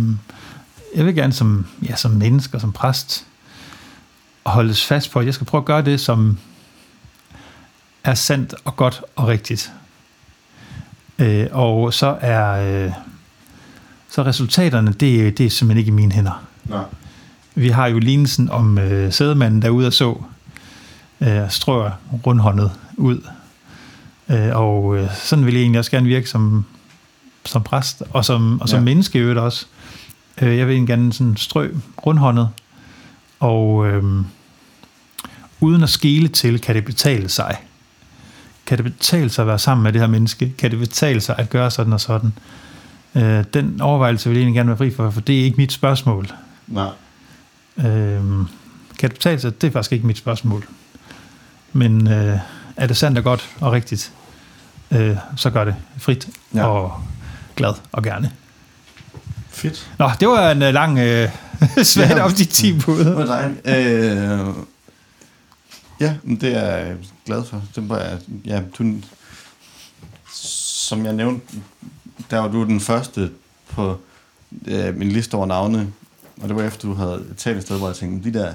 [0.95, 3.25] jeg vil gerne som, ja, som menneske og som præst
[4.45, 6.37] holdes fast på, at jeg skal prøve at gøre det, som
[8.03, 9.71] er sandt og godt og rigtigt.
[11.19, 12.91] Øh, og så er øh,
[14.09, 16.45] så resultaterne, det, det er simpelthen ikke i mine hænder.
[16.63, 16.83] Nej.
[17.55, 20.21] Vi har jo lignelsen om øh, sædemanden derude og så
[21.21, 21.91] øh, strør
[22.25, 23.21] rundhåndet ud.
[24.29, 26.65] Øh, og øh, sådan vil jeg egentlig også gerne virke som,
[27.45, 28.83] som præst, og som, og som ja.
[28.83, 29.65] menneske i øvrigt også.
[30.41, 31.69] Øh, jeg vil egentlig gerne sådan strø
[32.05, 32.49] rundhåndet,
[33.39, 34.03] og øh,
[35.59, 37.57] uden at skele til, kan det betale sig.
[38.65, 40.53] Kan det betale sig at være sammen med det her menneske?
[40.57, 42.33] Kan det betale sig at gøre sådan og sådan?
[43.15, 45.71] Øh, den overvejelse vil jeg egentlig gerne være fri for, for det er ikke mit
[45.71, 46.27] spørgsmål.
[46.67, 46.89] Nej.
[47.77, 47.85] Øh,
[48.99, 49.61] kan det betale sig?
[49.61, 50.65] Det er faktisk ikke mit spørgsmål.
[51.73, 52.39] Men øh,
[52.75, 54.11] er det sandt og godt og rigtigt,
[54.91, 56.65] øh, så gør det frit Ja.
[56.65, 56.93] og
[57.55, 58.31] glad og gerne.
[59.55, 59.91] Fedt.
[59.99, 61.29] Nå, det var en uh, lang øh,
[61.83, 62.23] svært Ja.
[62.23, 62.99] om de 10 bud.
[63.05, 63.67] Det var dejligt.
[63.67, 64.53] Øh,
[65.99, 66.95] ja, det er jeg
[67.25, 67.63] glad for.
[67.75, 68.93] Det var, ja, du,
[70.33, 71.45] som jeg nævnte,
[72.31, 73.31] der var du den første
[73.69, 73.99] på
[74.67, 75.87] øh, min liste over navne,
[76.41, 78.53] og det var efter, du havde talt et sted, hvor jeg tænkte, de der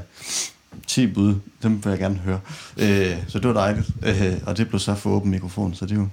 [0.86, 2.40] 10 bud, dem vil jeg gerne høre.
[2.76, 5.92] Øh, så det var dejligt, øh, og det blev så for åben mikrofon, så det
[5.92, 6.08] er jo...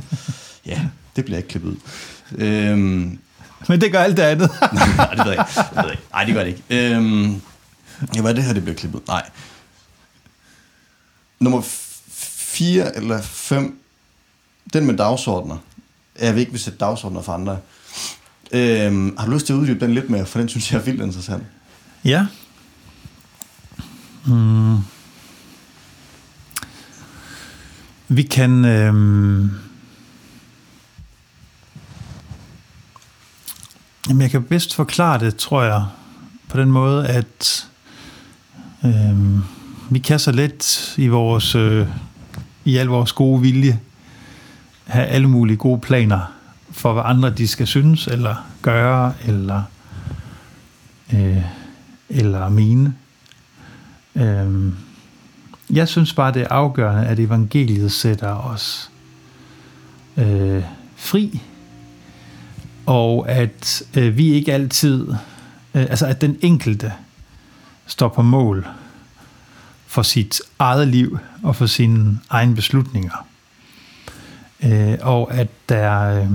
[0.72, 0.80] ja,
[1.16, 1.76] det bliver ikke klippet ud.
[2.38, 3.04] Øh,
[3.68, 4.50] Men det gør alt det andet.
[4.96, 5.60] Nej, det ved jeg ikke.
[5.70, 6.02] Det ved jeg ikke.
[6.12, 6.94] Nej, det gør det ikke.
[6.96, 7.40] Øhm,
[8.14, 9.06] ja, hvad er det her, det bliver klippet?
[9.08, 9.30] Nej.
[11.40, 13.78] Nummer 4 eller 5,
[14.72, 15.56] den med dagsordner.
[16.20, 17.58] Jeg vil ikke vil sætte dagsordner for andre.
[18.52, 20.82] Øhm, har du lyst til at uddybe den lidt mere, for den synes jeg er
[20.82, 21.42] vildt interessant.
[22.04, 22.26] ja.
[24.26, 24.76] Mm.
[28.08, 28.64] Vi kan...
[28.64, 28.94] Øh,
[34.08, 35.84] jamen, jeg kan bedst forklare det, tror jeg,
[36.48, 37.68] på den måde, at
[38.84, 39.38] øh,
[39.90, 41.54] vi kan så let i vores...
[41.54, 41.86] Øh,
[42.64, 43.80] i al vores gode vilje
[44.84, 46.32] have alle mulige gode planer
[46.70, 49.62] for, hvad andre de skal synes, eller gøre, eller,
[51.14, 51.42] øh,
[52.08, 52.94] eller mine.
[54.14, 54.72] Øh,
[55.70, 58.90] jeg synes bare, det er afgørende, at evangeliet sætter os
[60.16, 60.62] øh,
[60.96, 61.42] fri,
[62.86, 65.08] og at øh, vi ikke altid,
[65.74, 66.92] øh, altså at den enkelte
[67.86, 68.66] står på mål
[69.86, 73.26] for sit eget liv og for sine egne beslutninger.
[74.64, 76.26] Øh, og at der øh,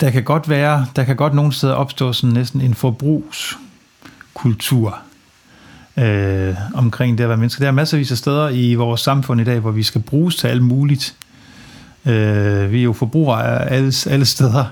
[0.00, 5.02] der kan godt være, der kan godt nogle steder opstå sådan næsten en forbrugskultur
[5.96, 7.60] øh, omkring det at være menneske.
[7.60, 10.46] Der er masservis af steder i vores samfund i dag, hvor vi skal bruges til
[10.46, 11.14] alt muligt.
[12.06, 14.64] Øh, vi er jo forbrugere af alle, alle steder.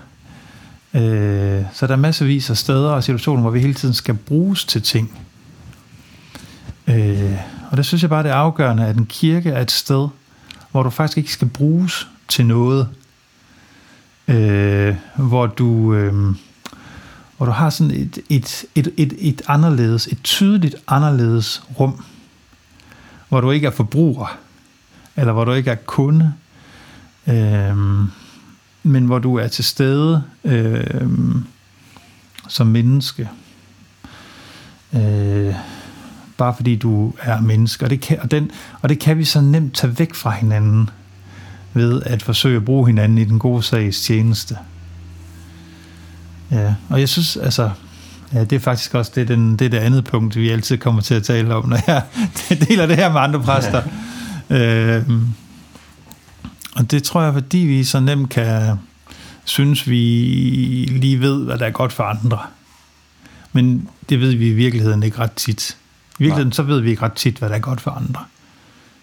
[0.94, 4.64] Øh, så der er masservis af steder og situationer, hvor vi hele tiden skal bruges
[4.64, 5.18] til ting.
[6.86, 7.38] Øh,
[7.70, 10.08] og der synes jeg bare, det er afgørende, at en kirke er et sted,
[10.70, 12.88] hvor du faktisk ikke skal bruges til noget.
[14.28, 16.34] Øh, hvor du øh,
[17.39, 22.05] hvor du har sådan et, et, et, et, et anderledes, et tydeligt anderledes rum,
[23.28, 24.39] hvor du ikke er forbruger,
[25.16, 26.32] eller hvor du ikke er kunde,
[27.26, 27.76] øh,
[28.82, 30.84] men hvor du er til stede øh,
[32.49, 33.28] som menneske.
[34.95, 35.55] Øh,
[36.36, 37.84] bare fordi du er menneske.
[37.84, 38.51] Og det, kan, og, den,
[38.82, 40.91] og det kan vi så nemt tage væk fra hinanden
[41.74, 44.59] ved at forsøge at bruge hinanden i den gode sags tjeneste.
[46.51, 47.70] Ja, og jeg synes, altså,
[48.32, 51.14] ja, det er faktisk også det, den, det, det andet punkt, vi altid kommer til
[51.14, 52.03] at tale om, når jeg
[52.68, 53.82] deler det her med andre præster.
[54.51, 54.96] Ja.
[54.96, 55.11] Øh,
[56.76, 58.78] og det tror jeg, fordi vi så nemt kan
[59.44, 59.99] synes, vi
[60.90, 62.38] lige ved, hvad der er godt for andre.
[63.53, 65.76] Men det ved vi i virkeligheden ikke ret tit.
[66.18, 66.55] I virkeligheden Nej.
[66.55, 68.24] så ved vi ikke ret tit, hvad der er godt for andre.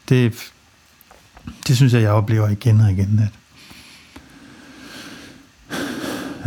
[0.09, 0.33] Det,
[1.67, 3.19] det synes jeg, jeg oplever igen og igen.
[3.19, 3.31] At,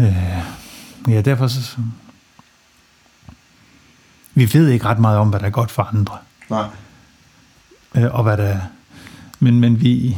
[0.00, 0.57] øh,
[1.08, 1.76] ja, derfor så,
[4.34, 6.16] vi ved ikke ret meget om, hvad der er godt for andre.
[6.50, 6.68] Nej.
[7.94, 8.60] Øh, og hvad der er.
[9.40, 10.16] Men, men vi,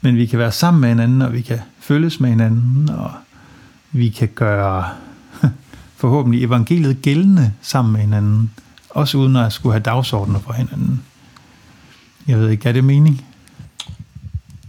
[0.00, 3.10] men vi kan være sammen med hinanden, og vi kan følges med hinanden, og
[3.92, 4.90] vi kan gøre
[6.00, 8.50] forhåbentlig evangeliet gældende sammen med hinanden,
[8.90, 11.02] også uden at skulle have dagsordner for hinanden.
[12.26, 13.24] Jeg ved ikke, er det mening?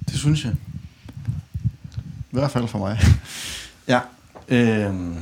[0.10, 0.54] Det synes jeg.
[2.38, 3.00] I hvert fald for mig.
[3.94, 4.00] ja.
[4.48, 5.18] Øhm,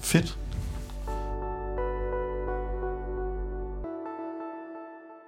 [0.00, 0.38] fedt.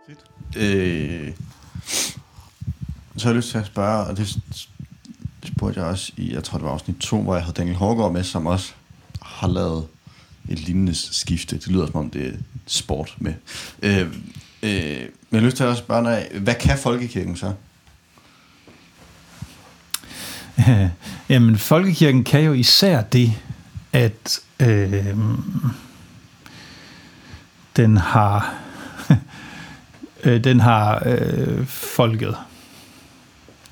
[0.06, 0.56] Fedt.
[0.56, 1.32] Øh,
[3.16, 4.38] så har jeg lyst til at spørge, og det
[5.44, 8.12] spurgte jeg også i, jeg tror det var afsnit 2, hvor jeg havde Daniel Hårgaard
[8.12, 8.72] med, som også
[9.22, 9.86] har lavet
[10.48, 11.56] et lignende skifte.
[11.56, 12.32] Det lyder som om det er
[12.66, 13.34] sport med.
[13.82, 14.08] Øh, øh,
[14.60, 17.52] men jeg har lyst til at spørge dig, hvad kan folkekirken så?
[21.28, 23.32] Jamen, folkekirken kan jo især det,
[23.92, 25.14] at øh,
[27.76, 28.54] den har
[30.24, 32.36] øh, den har øh, folket.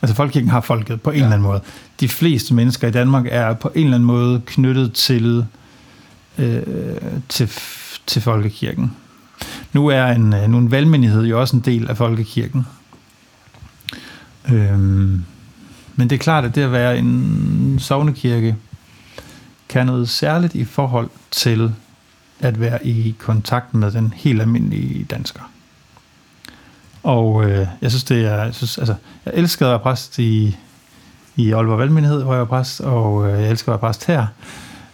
[0.03, 1.23] Altså folkekirken har folket på en ja.
[1.23, 1.61] eller anden måde.
[2.01, 5.47] De fleste mennesker i Danmark er på en eller anden måde knyttet til,
[6.39, 6.63] øh,
[7.29, 7.51] til,
[8.07, 8.97] til folkekirken.
[9.73, 12.67] Nu er en, øh, nu en valgmenighed jo også en del af folkekirken.
[14.53, 15.25] Øhm,
[16.03, 18.57] men det er klart, at det at være en sovnekirke
[19.69, 21.73] kan noget særligt i forhold til
[22.41, 25.41] at være i kontakt med den helt almindelige dansker.
[27.03, 28.95] Og øh, jeg synes, det er, jeg, synes, altså,
[29.27, 30.57] jeg elsker at være præst i,
[31.37, 34.27] i Aalborg Valgmenighed, hvor jeg var præst, og øh, jeg elsker at være præst her.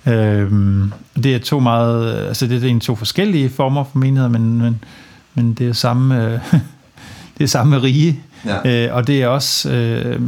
[0.06, 0.92] Øhm,
[1.22, 4.84] det er to meget, altså det er en to forskellige former for menigheder, men, men,
[5.34, 6.40] men det er samme, øh,
[7.38, 8.86] det er samme rige, ja.
[8.86, 10.22] øh, og det er også, øh,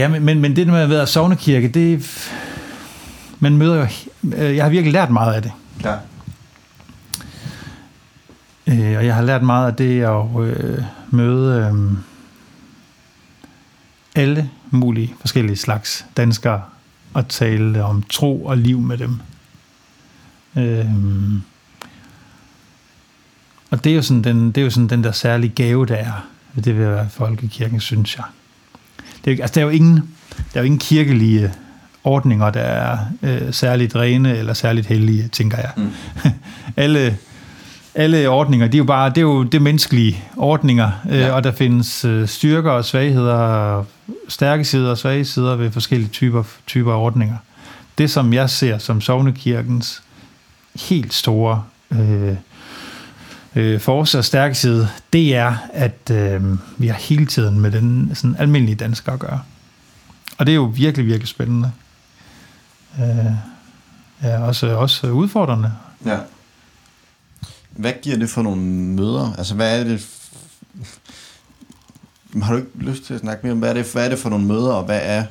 [0.00, 2.06] ja, men, men det med at være sovnekirke, det
[3.40, 3.86] man møder jo,
[4.36, 5.52] øh, jeg har virkelig lært meget af det.
[5.84, 5.94] Ja.
[8.66, 11.98] Øh, og jeg har lært meget af det at øh, møde øh,
[14.14, 16.62] alle mulige forskellige slags danskere
[17.14, 19.20] og tale om tro og liv med dem.
[20.56, 20.86] Øh,
[23.70, 25.96] og det er, jo sådan den, det er jo sådan den der særlige gave, der
[25.96, 28.24] er ved det ved at være folkekirken, synes jeg.
[29.24, 29.96] Det er, altså, der er jo ingen,
[30.36, 31.52] der er jo ingen kirkelige
[32.04, 35.70] ordninger, der er øh, særligt rene eller særligt hellige, tænker jeg.
[35.76, 35.90] Mm.
[36.76, 37.16] alle,
[37.94, 41.32] alle ordninger, det er jo bare det er jo det menneskelige ordninger, øh, ja.
[41.32, 43.84] og der findes øh, styrker og svagheder,
[44.28, 47.36] stærke sider og svage sider ved forskellige typer, typer ordninger.
[47.98, 50.02] Det, som jeg ser som Sovnekirkens
[50.88, 52.34] helt store øh,
[53.56, 58.14] øh, force og stærke side, det er, at øh, vi har hele tiden med den
[58.14, 59.42] sådan almindelige dansker at gøre.
[60.38, 61.72] Og det er jo virkelig, virkelig spændende.
[63.00, 63.32] Øh,
[64.22, 65.72] ja, også, også udfordrende.
[66.06, 66.18] Ja.
[67.70, 69.34] Hvad giver det for nogle møder?
[69.38, 70.06] Altså, hvad er det...
[72.42, 74.18] Har du ikke lyst til at snakke mere om, hvad er det, hvad er det
[74.18, 75.24] for nogle møder, og hvad er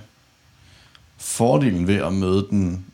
[1.17, 2.86] fordelen ved at møde den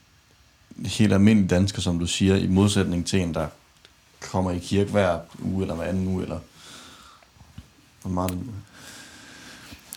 [0.85, 3.47] helt almindelige dansker, som du siger, i modsætning til en, der
[4.31, 6.39] kommer i kirke hver uge, eller hver anden uge, eller
[8.01, 8.53] hvor meget det nu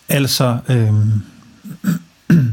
[0.08, 0.94] Altså, øh,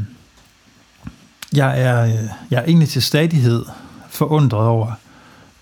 [1.60, 3.64] jeg, er, øh, jeg er egentlig til stadighed
[4.08, 4.92] forundret over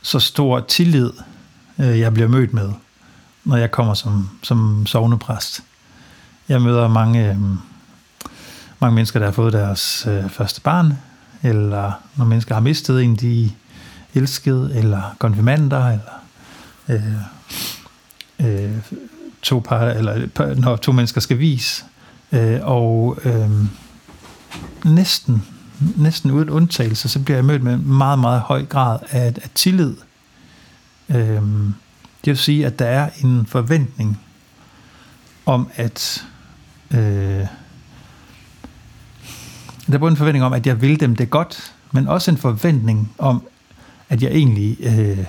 [0.02, 1.10] så stor tillid,
[1.78, 2.72] øh, jeg bliver mødt med,
[3.44, 5.62] når jeg kommer som, som sovnepræst.
[6.48, 7.36] Jeg møder mange, øh,
[8.78, 10.98] mange mennesker, der har fået deres øh, første barn,
[11.42, 13.50] eller når mennesker har mistet en, de
[14.14, 16.22] elskede, eller konfirmander, eller
[16.88, 17.14] øh,
[18.40, 18.76] øh,
[19.42, 21.84] to par, eller når to mennesker skal vise,
[22.32, 23.50] øh, og øh,
[24.84, 25.42] næsten
[25.96, 29.50] næsten uden undtagelse, så bliver jeg mødt med en meget, meget høj grad af, af
[29.54, 29.94] tillid.
[31.08, 31.42] Øh,
[32.24, 34.20] det vil sige, at der er en forventning
[35.46, 36.24] om, at
[36.90, 37.46] øh,
[39.86, 42.36] der er både en forventning om, at jeg vil dem det godt, men også en
[42.36, 43.42] forventning om,
[44.14, 45.24] at jeg egentlig øh,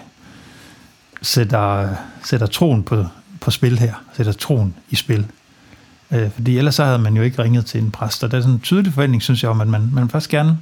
[1.21, 3.05] sætter, sætter troen på,
[3.41, 5.25] på spil her, sætter troen i spil.
[6.11, 8.41] Øh, fordi ellers så havde man jo ikke ringet til en præst, og der er
[8.41, 10.57] sådan en tydelig forventning, synes jeg, om, at man, man først gerne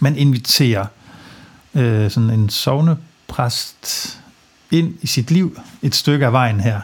[0.00, 0.86] man inviterer
[1.74, 4.20] øh, sådan en sovnepræst
[4.70, 6.80] ind i sit liv et stykke af vejen her.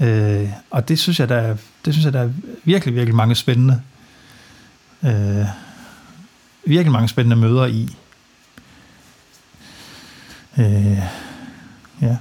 [0.00, 0.06] Ja.
[0.06, 2.30] Øh, og det synes jeg, der er, det synes jeg, der er
[2.64, 3.80] virkelig, virkelig mange spændende
[5.04, 5.46] øh,
[6.64, 7.96] virkelig mange spændende møder i.
[10.58, 11.02] Øh,
[12.02, 12.16] ja.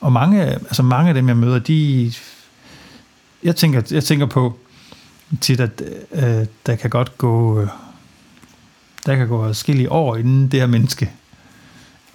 [0.00, 2.12] Og mange, altså mange af dem, jeg møder, de
[3.42, 4.58] jeg tænker, jeg tænker på
[5.40, 7.68] tit, at øh, der kan godt gå øh,
[9.06, 11.10] der kan gå forskellige år, inden det her menneske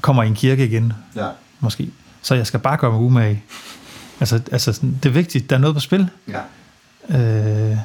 [0.02, 0.94] kommer i en kirke igen.
[1.16, 1.30] Ja.
[1.60, 1.90] Måske.
[2.22, 3.44] Så jeg skal bare gøre mig umage.
[4.20, 6.10] Altså, altså det er vigtigt, der er noget på spil.
[6.28, 6.42] Ja.
[7.10, 7.78] Øh,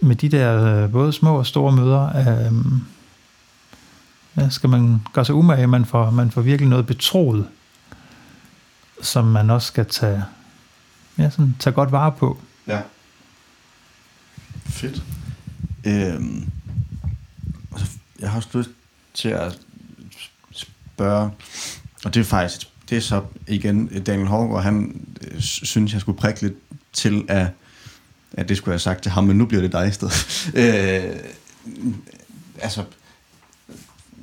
[0.00, 2.52] med de der øh, både små og store møder, øh,
[4.36, 7.48] ja, skal man gøre sig umage, man får, man får virkelig noget betroet,
[9.02, 10.24] som man også skal tage
[11.18, 12.38] ja, sådan, tage godt vare på.
[12.66, 12.80] Ja.
[14.64, 15.02] Fedt.
[15.84, 16.50] Øhm,
[17.72, 17.86] altså,
[18.20, 18.70] jeg har også lyst
[19.14, 19.58] til at
[20.52, 21.30] spørge,
[22.04, 26.18] og det er faktisk, det er så igen Daniel Hårgaard, han øh, synes, jeg skulle
[26.18, 26.54] prikke lidt
[26.92, 27.46] til, at,
[28.32, 30.52] at det skulle jeg have sagt til ham, men nu bliver det dig i stedet.
[30.62, 31.16] øh,
[32.58, 32.84] altså,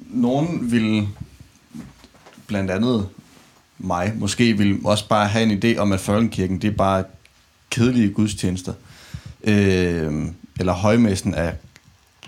[0.09, 1.07] nogen vil
[2.47, 3.07] blandt andet
[3.77, 7.03] mig måske vil også bare have en idé om, at folkekirken, det er bare
[7.69, 8.73] kedelige gudstjenester.
[9.43, 10.25] Øh,
[10.59, 11.51] eller højmæssen er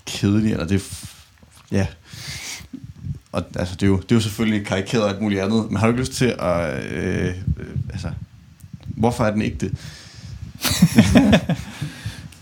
[0.06, 1.06] kedelig, eller det
[1.72, 1.88] ja.
[3.32, 5.78] Og altså, det, er jo, det er jo selvfølgelig karikeret og alt muligt andet, men
[5.78, 7.34] har du ikke lyst til at, øh, øh,
[7.90, 8.12] altså,
[9.02, 9.72] Hvorfor er den ikke det?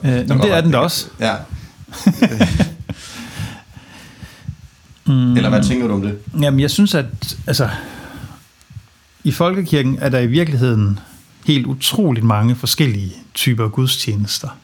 [0.03, 1.07] øh, det er den da også.
[1.19, 1.35] Ja.
[5.09, 5.37] mm.
[5.37, 6.17] Eller hvad tænker du om det?
[6.41, 7.69] Jamen, jeg synes, at altså,
[9.23, 10.99] i folkekirken er der i virkeligheden
[11.45, 14.57] helt utroligt mange forskellige typer gudstjenester.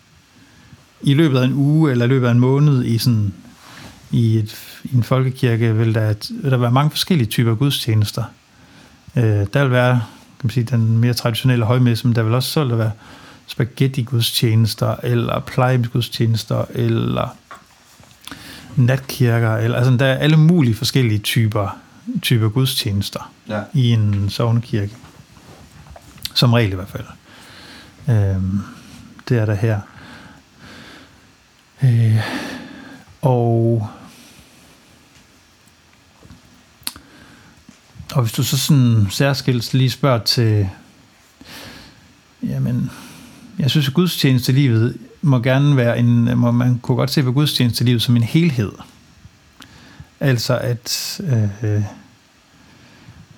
[1.01, 3.33] I løbet af en uge eller i løbet af en måned i sådan
[4.11, 8.23] i, et, i en folkekirke vil der, vil der være mange forskellige typer gudstjenester.
[9.15, 10.01] Øh, der vil være
[10.39, 12.91] kan man sige, den mere traditionelle højmesse, men der vil også så der være
[13.47, 17.35] spaghetti-gudstjenester, eller plejehjemsgudstjenester, eller
[18.75, 21.77] natkirker, eller, altså der er alle mulige forskellige typer,
[22.21, 23.61] typer gudstjenester ja.
[23.73, 24.95] i en sovnekirke.
[26.33, 27.05] Som regel i hvert fald.
[28.09, 28.59] Øhm,
[29.29, 29.79] det er der her.
[31.83, 32.19] Øh,
[33.21, 33.87] og
[38.15, 40.69] og hvis du så sådan særskilt lige spørger til,
[42.43, 42.91] jamen,
[43.59, 48.01] jeg synes, at gudstjenestelivet må gerne være en, må man kunne godt se på gudstjenestelivet
[48.01, 48.71] som en helhed.
[50.19, 51.21] Altså at
[51.63, 51.81] øh,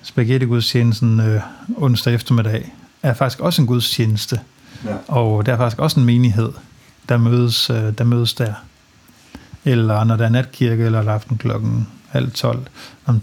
[0.02, 1.40] spaghetti-gudstjenesten øh,
[1.76, 2.72] onsdag eftermiddag
[3.02, 4.40] er faktisk også en gudstjeneste.
[4.84, 4.96] Ja.
[5.08, 6.52] Og der er faktisk også en menighed,
[7.08, 8.54] der mødes, øh, der mødes der.
[9.64, 12.66] Eller når der er natkirke eller aften klokken halv tolv.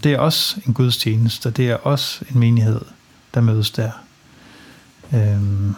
[0.04, 2.80] Det er også en gudstjeneste, det er også en menighed,
[3.34, 3.90] der mødes der.
[5.14, 5.74] Øhm.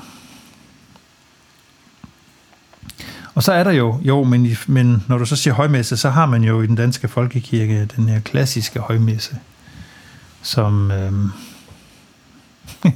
[3.38, 6.26] Og så er der jo, jo, men, men når du så siger højmesse, så har
[6.26, 9.36] man jo i den danske folkekirke den her klassiske højmesse,
[10.42, 11.30] som, øhm,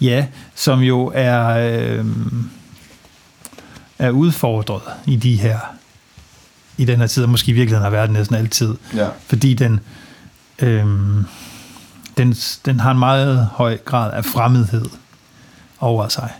[0.00, 2.50] ja, som jo er, øhm,
[3.98, 5.58] er udfordret i de her
[6.78, 8.74] i den her tid, og måske i virkeligheden har været næsten altid.
[8.94, 9.08] Ja.
[9.26, 9.80] Fordi den,
[10.58, 11.24] øhm,
[12.16, 12.32] den,
[12.64, 14.86] den har en meget høj grad af fremmedhed
[15.80, 16.32] over sig.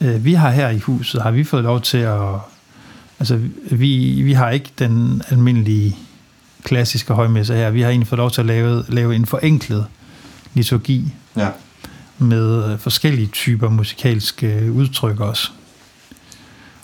[0.00, 2.28] Øh, vi har her i huset, har vi fået lov til at...
[3.18, 3.40] Altså,
[3.70, 5.96] vi, vi har ikke den almindelige
[6.62, 7.70] klassiske højmesse her.
[7.70, 9.86] Vi har egentlig fået lov til at lave, lave en forenklet
[10.54, 11.14] liturgi.
[11.36, 11.48] Ja.
[12.18, 15.50] Med forskellige typer musikalske udtryk også.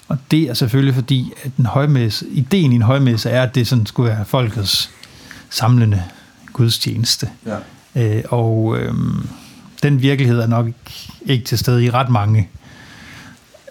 [0.09, 3.67] Og det er selvfølgelig fordi, at en højmesse, ideen i en højmesse er, at det
[3.67, 4.91] sådan skulle være folkets
[5.51, 6.03] samlende
[6.53, 7.29] gudstjeneste.
[7.47, 7.57] Ja.
[8.17, 8.95] Øh, og øh,
[9.83, 10.67] den virkelighed er nok
[11.27, 12.49] ikke til stede i ret mange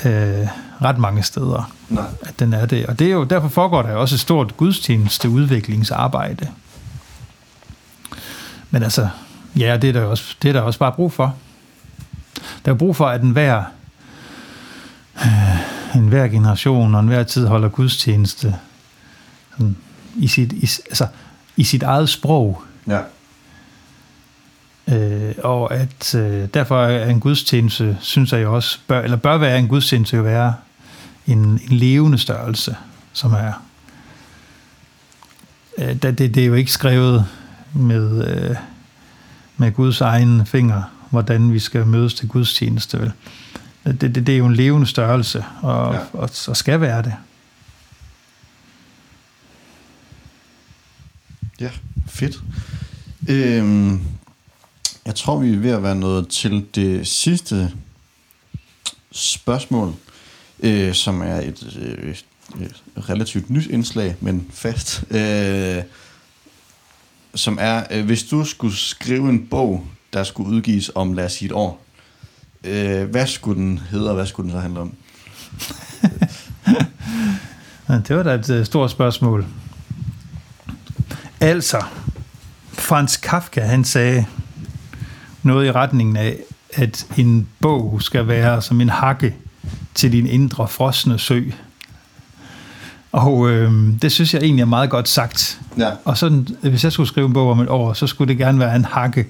[0.05, 0.47] øh,
[0.81, 2.05] ret mange steder, Nej.
[2.21, 2.85] at den er det.
[2.85, 6.47] Og det er jo, derfor foregår der også et stort gudstjeneste udviklingsarbejde.
[8.71, 9.09] Men altså,
[9.55, 11.35] ja, det er der også, det er der også bare brug for.
[12.65, 13.63] Der er brug for, at enhver
[15.25, 18.55] øh, en hver generation og en hver tid holder gudstjeneste
[19.51, 19.75] sådan,
[20.15, 21.07] i, sit, i, altså,
[21.55, 22.61] i sit eget sprog.
[22.87, 22.99] Ja.
[24.87, 29.37] Øh, og at øh, derfor er en gudstjeneste, synes jeg jo også, bør, eller bør
[29.37, 30.53] være en gudstjeneste jo være
[31.27, 32.75] en, en levende størrelse,
[33.13, 33.53] som er
[35.77, 37.25] øh, det, det er jo ikke skrevet
[37.73, 38.55] med, øh,
[39.57, 42.99] med Guds egen finger, hvordan vi skal mødes til gudstjeneste.
[42.99, 43.11] Vel?
[43.85, 45.99] Det, det, det er jo en levende størrelse, og, ja.
[46.13, 47.13] og, og skal være det.
[51.59, 51.69] Ja,
[52.07, 52.41] fedt.
[53.29, 54.01] Øhm,
[55.05, 57.71] jeg tror, vi er ved at være nået til det sidste
[59.11, 59.93] spørgsmål,
[60.59, 62.15] øh, som er et, øh,
[62.61, 65.03] et relativt nyt indslag, men fast.
[65.11, 65.83] Øh,
[67.35, 71.33] som er, øh, hvis du skulle skrive en bog, der skulle udgives om, lad os
[71.33, 71.85] sige et år,
[72.65, 74.93] Øh, hvad skulle den hedde, og hvad skulle den så handle om?
[78.07, 79.45] det var da et øh, stort spørgsmål.
[81.39, 81.83] Altså,
[82.73, 84.25] Franz Kafka, han sagde
[85.45, 86.37] noget i retningen af,
[86.73, 89.35] at en bog skal være som en hakke
[89.93, 91.41] til din indre frosne sø.
[93.11, 93.71] Og øh,
[94.01, 95.61] det synes jeg egentlig er meget godt sagt.
[95.77, 95.91] Ja.
[96.05, 98.59] Og sådan, hvis jeg skulle skrive en bog om et år, så skulle det gerne
[98.59, 99.27] være en hakke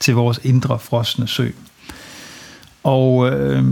[0.00, 1.50] til vores indre frosne sø.
[2.82, 3.64] Og øh,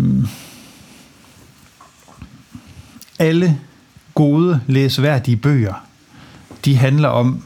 [3.19, 3.59] alle
[4.15, 5.75] gode, læsværdige bøger,
[6.65, 7.43] de handler om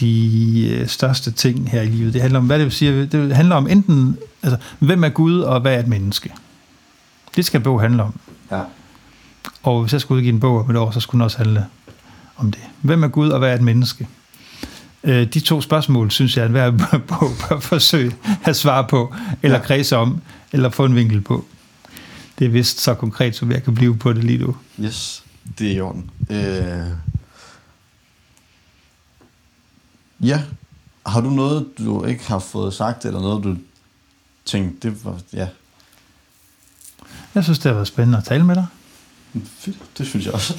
[0.00, 2.12] de øh, største ting her i livet.
[2.12, 5.40] Det handler om, hvad det vil sige, det handler om enten, altså, hvem er Gud,
[5.40, 6.32] og hvad er et menneske?
[7.36, 8.20] Det skal en bog handle om.
[8.50, 8.60] Ja.
[9.62, 11.66] Og hvis jeg skulle udgive en bog om et år, så skulle den også handle
[12.36, 12.60] om det.
[12.80, 14.08] Hvem er Gud, og hvad er et menneske?
[15.04, 16.70] Øh, de to spørgsmål, synes jeg, at hver
[17.08, 18.12] bog bør forsøge
[18.44, 19.64] at svare på, eller ja.
[19.64, 20.20] kredse om,
[20.52, 21.44] eller få en vinkel på.
[22.38, 24.56] Det er vist så konkret, som jeg kan blive på det lige nu.
[24.80, 25.24] Yes,
[25.58, 26.10] det er i orden.
[26.30, 26.36] Øh...
[30.20, 30.42] Ja,
[31.06, 33.56] har du noget, du ikke har fået sagt, eller noget, du
[34.44, 35.48] tænkte, det var, ja,
[37.34, 38.66] Jeg synes, det har været spændende at tale med dig.
[39.58, 39.76] fedt.
[39.98, 40.58] Det synes jeg også.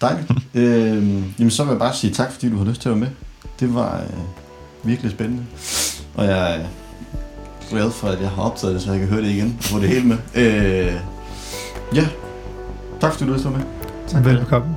[0.00, 0.30] Dejligt.
[0.54, 3.00] øh, jamen, så vil jeg bare sige tak, fordi du har lyst til at være
[3.08, 3.16] med.
[3.60, 4.08] Det var øh,
[4.88, 5.46] virkelig spændende.
[6.14, 6.66] Og jeg er
[7.70, 9.80] glad for, at jeg har optaget det, så jeg kan høre det igen og få
[9.80, 10.18] det hele med.
[10.34, 10.94] Øh,
[11.94, 12.08] ja,
[13.00, 14.08] tak fordi du lyst til at være med.
[14.08, 14.24] Tak.
[14.24, 14.76] Velbekomme.